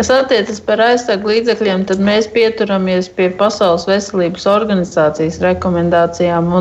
[0.00, 6.52] Kas attiecas par aizsargu līdzekļiem, tad mēs pieturamies pie Pasaules veselības organizācijas rekomendācijām.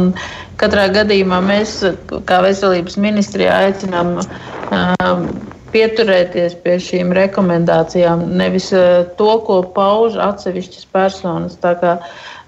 [0.60, 1.78] Katrā gadījumā mēs,
[2.28, 5.30] kā veselības ministrijā, aicinām um,
[5.72, 11.60] pieturēties pie šīm rekomendācijām, nevis uh, to, ko pauž atsevišķas personas.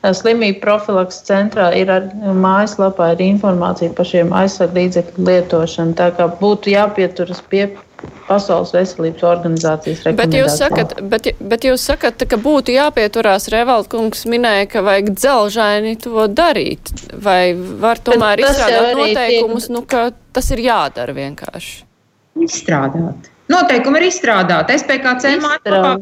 [0.01, 5.93] Slimību profilaks centrā ir ar mājaslapā ir informācija par šiem aizsargu līdzekļu lietošanu.
[5.99, 7.67] Tā kā būtu jāpieturas pie
[8.25, 9.99] Pasaules veselības organizācijas.
[10.17, 15.93] Bet jūs sakat, bet, bet jūs sakat ka būtu jāpieturās, Revalkungs minēja, ka vajag dzelžaini
[16.01, 16.89] to darīt.
[17.21, 19.75] Vai var tomēr izstrādāt noteikumus, tiek...
[19.75, 21.75] nu, ka tas ir jādara vienkārši?
[22.41, 23.29] Izstrādāt.
[23.51, 24.77] Noteikumi ir izstrādāti.
[24.79, 25.95] SPKC mājaslapā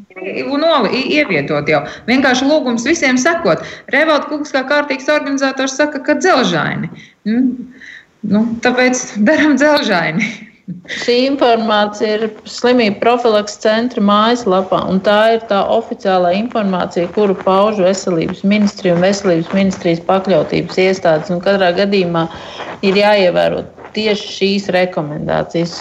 [0.90, 1.84] ievietot jau.
[2.10, 3.64] Vienkārši lūgums visiem sekot.
[3.94, 6.92] Revalda kungs kā kārtīgs organizators saka, ka dzelžaini.
[7.30, 7.42] Nu,
[8.34, 10.30] nu, tāpēc daram dzelžaini.
[11.02, 17.82] Šī informācija ir slimību profilaks centra mājaslapā, un tā ir tā oficiālā informācija, kuru pauž
[17.82, 21.34] veselības ministrija un veselības ministrijas pakļautības iestādes.
[21.34, 22.28] Un katrā gadījumā
[22.86, 23.66] ir jāievēro
[23.96, 25.76] tieši šīs rekomendācijas.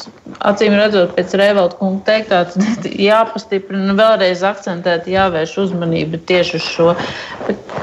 [0.49, 2.43] Acīm redzot, pēc Revolta kunga teiktā,
[3.09, 6.93] jāpastiprina vēlreiz akcentēt, jāvērš uzmanība tieši uz šo.
[7.47, 7.79] Bet,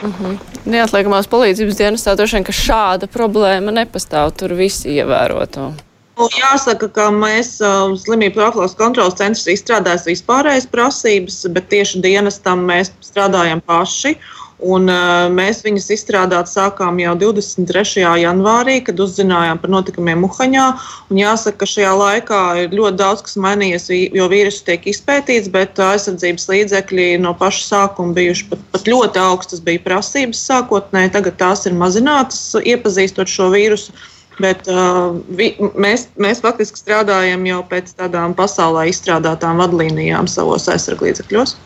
[0.00, 0.36] Mm -hmm.
[0.64, 4.30] Neatliekamās palīdzības dienestā droši vien, ka šāda problēma nepastāv.
[4.32, 5.72] Tur visi ievēro to.
[6.18, 12.64] Nu, jāsaka, ka mēs uh, slimību profilaks kontrolas centrs izstrādājam vispārējas prasības, bet tieši dienestam
[12.68, 14.16] mēs strādājam paši.
[14.60, 18.02] Un, uh, mēs viņas izstrādāt sākām jau 23.
[18.20, 20.66] janvārī, kad uzzinājām par notikumiem Uhaņā.
[21.08, 23.88] Un jāsaka, ka šajā laikā ir ļoti daudz kas mainījies,
[24.18, 29.64] jo vīrusu tiek izpētīts, bet aizsardzības līdzekļi no paša sākuma bijuši pat, pat ļoti augstas
[29.64, 31.14] bija prasības sākotnēji.
[31.16, 33.96] Tagad tās ir mazinātas, iepazīstot šo vīrusu.
[34.40, 41.58] Bet uh, vi, mēs, mēs faktiski strādājam jau pēc tādām pasaulē izstrādātām vadlīnijām savos aizsarglīdzekļos.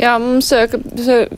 [0.00, 0.72] Jā, mums, eh,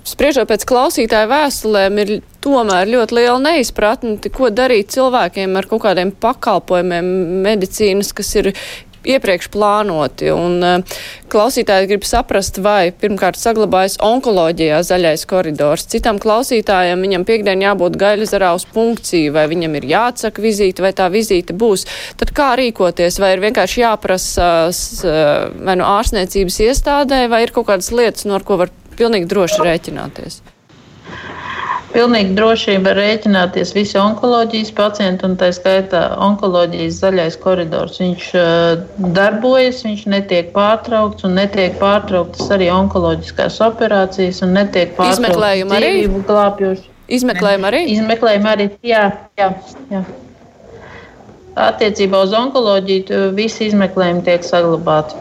[0.07, 2.13] spriežot pēc klausītāju vēstulēm, ir
[2.45, 7.09] tomēr ļoti liela neizpratne, ko darīt cilvēkiem ar kaut kādiem pakalpojumiem
[7.45, 8.53] medicīnas, kas ir
[9.05, 10.31] iepriekš plānoti.
[10.35, 11.01] Un, uh,
[11.33, 15.87] klausītāji grib saprast, vai pirmkārt saglabājas onkoloģijā zaļais koridors.
[15.91, 21.11] Citam klausītājam viņam piekdien jābūt gaļazarā uz punkciju, vai viņam ir jāatsaka vizīte, vai tā
[21.13, 21.87] vizīte būs.
[22.21, 24.51] Tad kā rīkoties, vai ir vienkārši jāprasa
[25.65, 29.65] vai no ārstniecības iestādē, vai ir kaut kādas lietas, no ar ko var pilnīgi droši
[29.65, 30.43] rēķināties?
[31.95, 38.01] Pilnīgi drošība rēķināties visi onkoloģijas pacienti, un tā skaitā onkoloģijas zaļais koridors.
[38.03, 45.71] Viņš uh, darbojas, viņš netiek pārtraukts, un netiek pārtrauktas arī onkoloģiskās operācijas, un netiek pārtrauktas
[45.71, 46.91] dzīvību glābjošas.
[47.15, 47.83] Izmeklējumi arī?
[47.95, 49.05] Izmeklējumi arī, jā,
[49.39, 49.53] jā,
[49.93, 50.03] jā.
[51.55, 55.21] Attiecībā uz onkoloģiju visi izmeklējumi tiek saglabāti.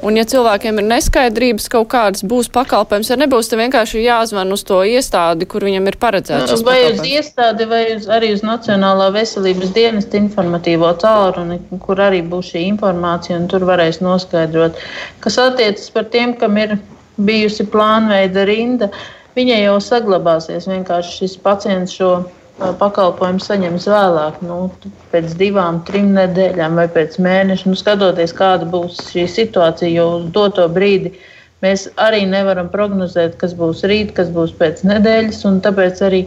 [0.00, 4.62] Un, ja cilvēkiem ir neskaidrības kaut kādas, būs pakalpojums, ja nebūs, tad vienkārši jāzvan uz
[4.64, 6.54] to iestādi, kur viņam ir paredzēts.
[6.54, 12.22] Nu, vai uz iestādi, vai uz, arī uz Nacionālā veselības dienesta informatīvo tālruni, kur arī
[12.24, 14.80] būs šī informācija, un tur varēs noskaidrot.
[15.20, 16.78] Kas attiecas par tiem, kam ir
[17.20, 18.88] bijusi plānveida rinda,
[19.36, 20.68] viņa jau saglabāsies.
[20.70, 22.14] Vienkārši šis pacients šo
[22.60, 24.60] pakalpojumu saņems vēlāk, nu,
[25.12, 27.70] pēc divām, trim nedēļām vai pēc mēneša.
[27.70, 31.14] Nu, skatoties, kāda būs šī situācija, jo uz doto brīdi
[31.64, 35.42] mēs arī nevaram prognozēt, kas būs rīt, kas būs pēc nedēļas.
[35.64, 36.22] Tāpēc arī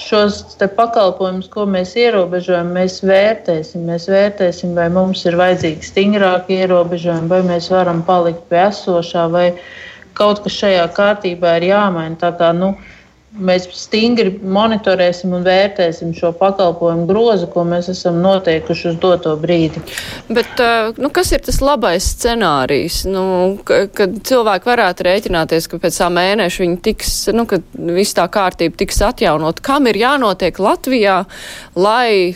[0.00, 0.40] šos
[0.76, 3.84] pakalpojumus, ko mēs ierobežojam, mēs vērtēsim.
[3.88, 9.46] Mēs vērtēsim, vai mums ir vajadzīgi stingrāki ierobežojumi, vai mēs varam palikt pie esošā, vai
[10.16, 12.16] kaut kas šajā kārtībā ir jāmaina.
[12.20, 12.74] Tā kā, nu,
[13.34, 19.82] mēs stingri monitorēsim un vērtēsim šo pakalpojumu grozu, ko mēs esam noteikuši uz doto brīdi.
[20.28, 20.62] Bet
[21.00, 23.02] nu, kas ir tas labais scenārijs?
[23.10, 23.24] Nu,
[23.64, 28.78] kad cilvēki varētu rēķināties, ka pēc tā mēneša viņi tiks, nu, kad viss tā kārtība
[28.84, 31.22] tiks atjaunot, kam ir jānotiek Latvijā,
[31.74, 32.34] lai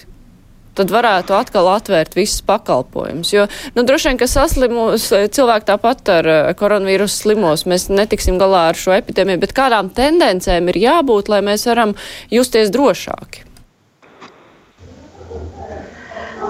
[0.79, 3.33] tad varētu atkal atvērt visus pakalpojumus.
[3.35, 8.69] Jo, nu, droši vien, ka saslimus cilvēki tāpat ar eh, koronavīrusu slimos, mēs netiksim galā
[8.73, 11.97] ar šo epidēmiju, bet kādām tendencēm ir jābūt, lai mēs varam
[12.33, 13.48] justies drošāki?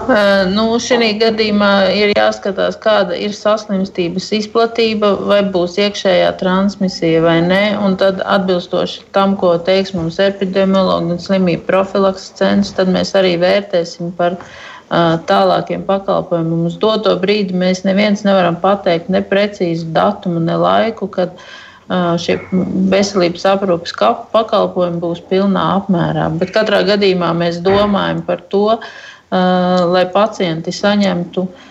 [0.08, 7.62] Nu, Šī gadījumā ir jāskatās, kāda ir saslimstības izplatība, vai būs iekšējā transmisija vai nē.
[8.00, 14.14] Tad, atbilstoši tam, ko teiks mums epidemiologi un slimību profilakses centrs, tad mēs arī vērtēsim
[14.16, 14.38] par
[14.88, 16.64] tālākiem pakalpojumiem.
[16.70, 21.36] Uz doto brīdi mēs neviens nevaram pateikt ne precīzu datumu, ne laiku, kad
[22.20, 22.38] šie
[22.92, 23.92] veselības aprūpes
[24.32, 26.30] pakalpojumi būs pilnā apmērā.
[26.40, 31.66] Bet katrā gadījumā mēs domājam par to, Uh, lai pacienti saņemtu uh,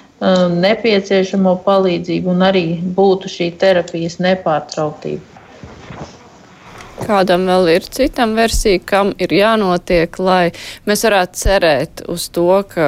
[0.49, 5.35] nepieciešamo palīdzību un arī būtu šī terapijas nepārtrauktība.
[6.97, 10.49] Kādam vēl ir citam versija, kam ir jānotiek, lai
[10.89, 12.87] mēs varētu cerēt uz to, ka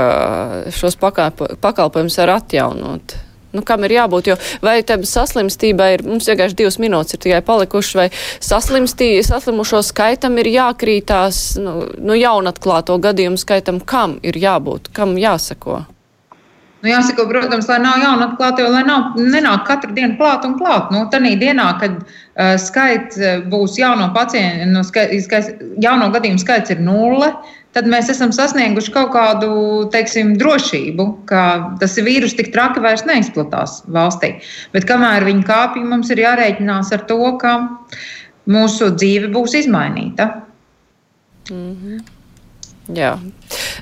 [0.74, 3.29] šos pakalpojumus var atjaunot?
[3.52, 4.30] Nu, kam ir jābūt?
[4.30, 8.10] Jo vai tam saslimstībai ir, mums vienkārši divas minūtes ir tikai palikušas, vai
[8.46, 15.82] saslimušo skaitam ir jākrītās, nu, nu jaunatklāto gadījumu skaitam, kam ir jābūt, kam jāsako?
[16.80, 20.94] Nu, jāsaka, protams, lai nav jaunatklāti, jo lai nav, nenāk katru dienu klāt un klāt.
[20.96, 23.20] Nu, Tanī dienā, kad uh, skaits
[23.52, 25.50] būs jauno pacientu, nu, skaits,
[25.84, 29.50] jauno gadījumu skaits ir nulle, uh, tad mēs esam sasnieguši kaut kādu
[29.94, 31.44] teiksim, drošību, ka
[31.82, 34.36] tas vīrus tik traki vairs neizplatās valstī.
[34.74, 37.56] Bet kamēr viņi kāpj, mums ir jārēķinās ar to, ka
[38.50, 40.32] mūsu dzīve būs izmainīta.
[41.50, 42.00] Mm -hmm.
[42.98, 43.14] Jā.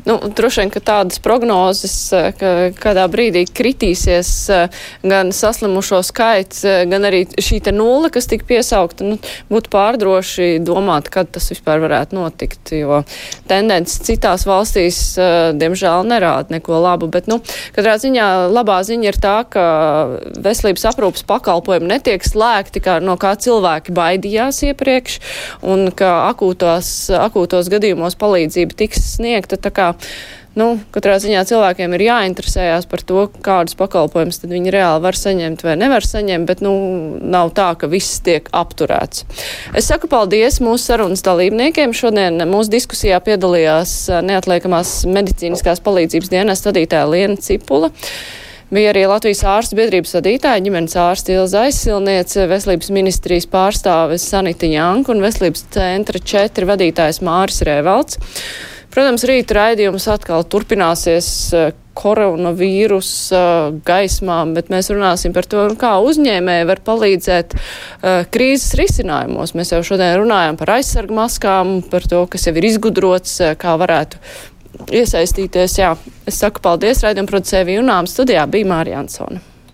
[0.05, 6.63] Nu, droši vien, ka tādas prognozes, eh, ka kādā brīdī kritīsies eh, gan saslimušo skaits,
[6.67, 9.17] eh, gan arī šī te nulle, kas tika piesaukta, nu,
[9.51, 13.01] būtu pārdroši domāt, kad tas vispār varētu notikt, jo
[13.49, 14.99] tendences citās valstīs,
[15.57, 17.39] diemžēl, nerāda neko labu, bet, nu,
[17.75, 19.65] katrā ziņā labā ziņa ir tā, ka
[20.43, 25.19] veselības aprūpas pakalpojumi netiek slēgti, kā, no kā cilvēki baidījās iepriekš,
[25.67, 29.59] un ka akūtos, akūtos gadījumos palīdzība tiks sniegta.
[29.61, 29.86] Tā kā
[30.57, 35.77] nu, katrā ziņā cilvēkiem ir jāinteresējas par to, kādus pakalpojumus viņi reāli var saņemt vai
[35.79, 36.73] nevar saņemt, bet nu,
[37.21, 39.27] nav tā, ka viss tiek apturēts.
[39.77, 41.95] Es saku paldies mūsu sarunas dalībniekiem.
[41.97, 47.93] Šodien mūsu diskusijā piedalījās neatliekamās medicīniskās palīdzības dienas vadītāja Liena Cipula.
[48.67, 55.13] Bija arī Latvijas ārstu biedrības vadītāja, ģimenes ārsta Ilza Aizsilniece, veselības ministrijas pārstāves Sanita Janka
[55.13, 58.19] un veselības centra četri vadītājs Māris Rēvalds.
[58.97, 61.67] Protams, rīt raidījums atkal turpināsies eh,
[61.97, 63.41] koronavīrusa
[63.85, 69.53] gaismā, bet mēs runāsim par to, kā uzņēmēji var palīdzēt uh, krīzes risinājumos.
[69.57, 74.21] Mēs jau šodien runājam par aizsargu maskām, par to, kas jau ir izgudrots, kā varētu
[74.93, 75.77] iesaistīties.
[75.81, 75.93] Jā,
[76.29, 79.41] es saku paldies raidījuma producēju Junām studijā bija Mārija Ansona.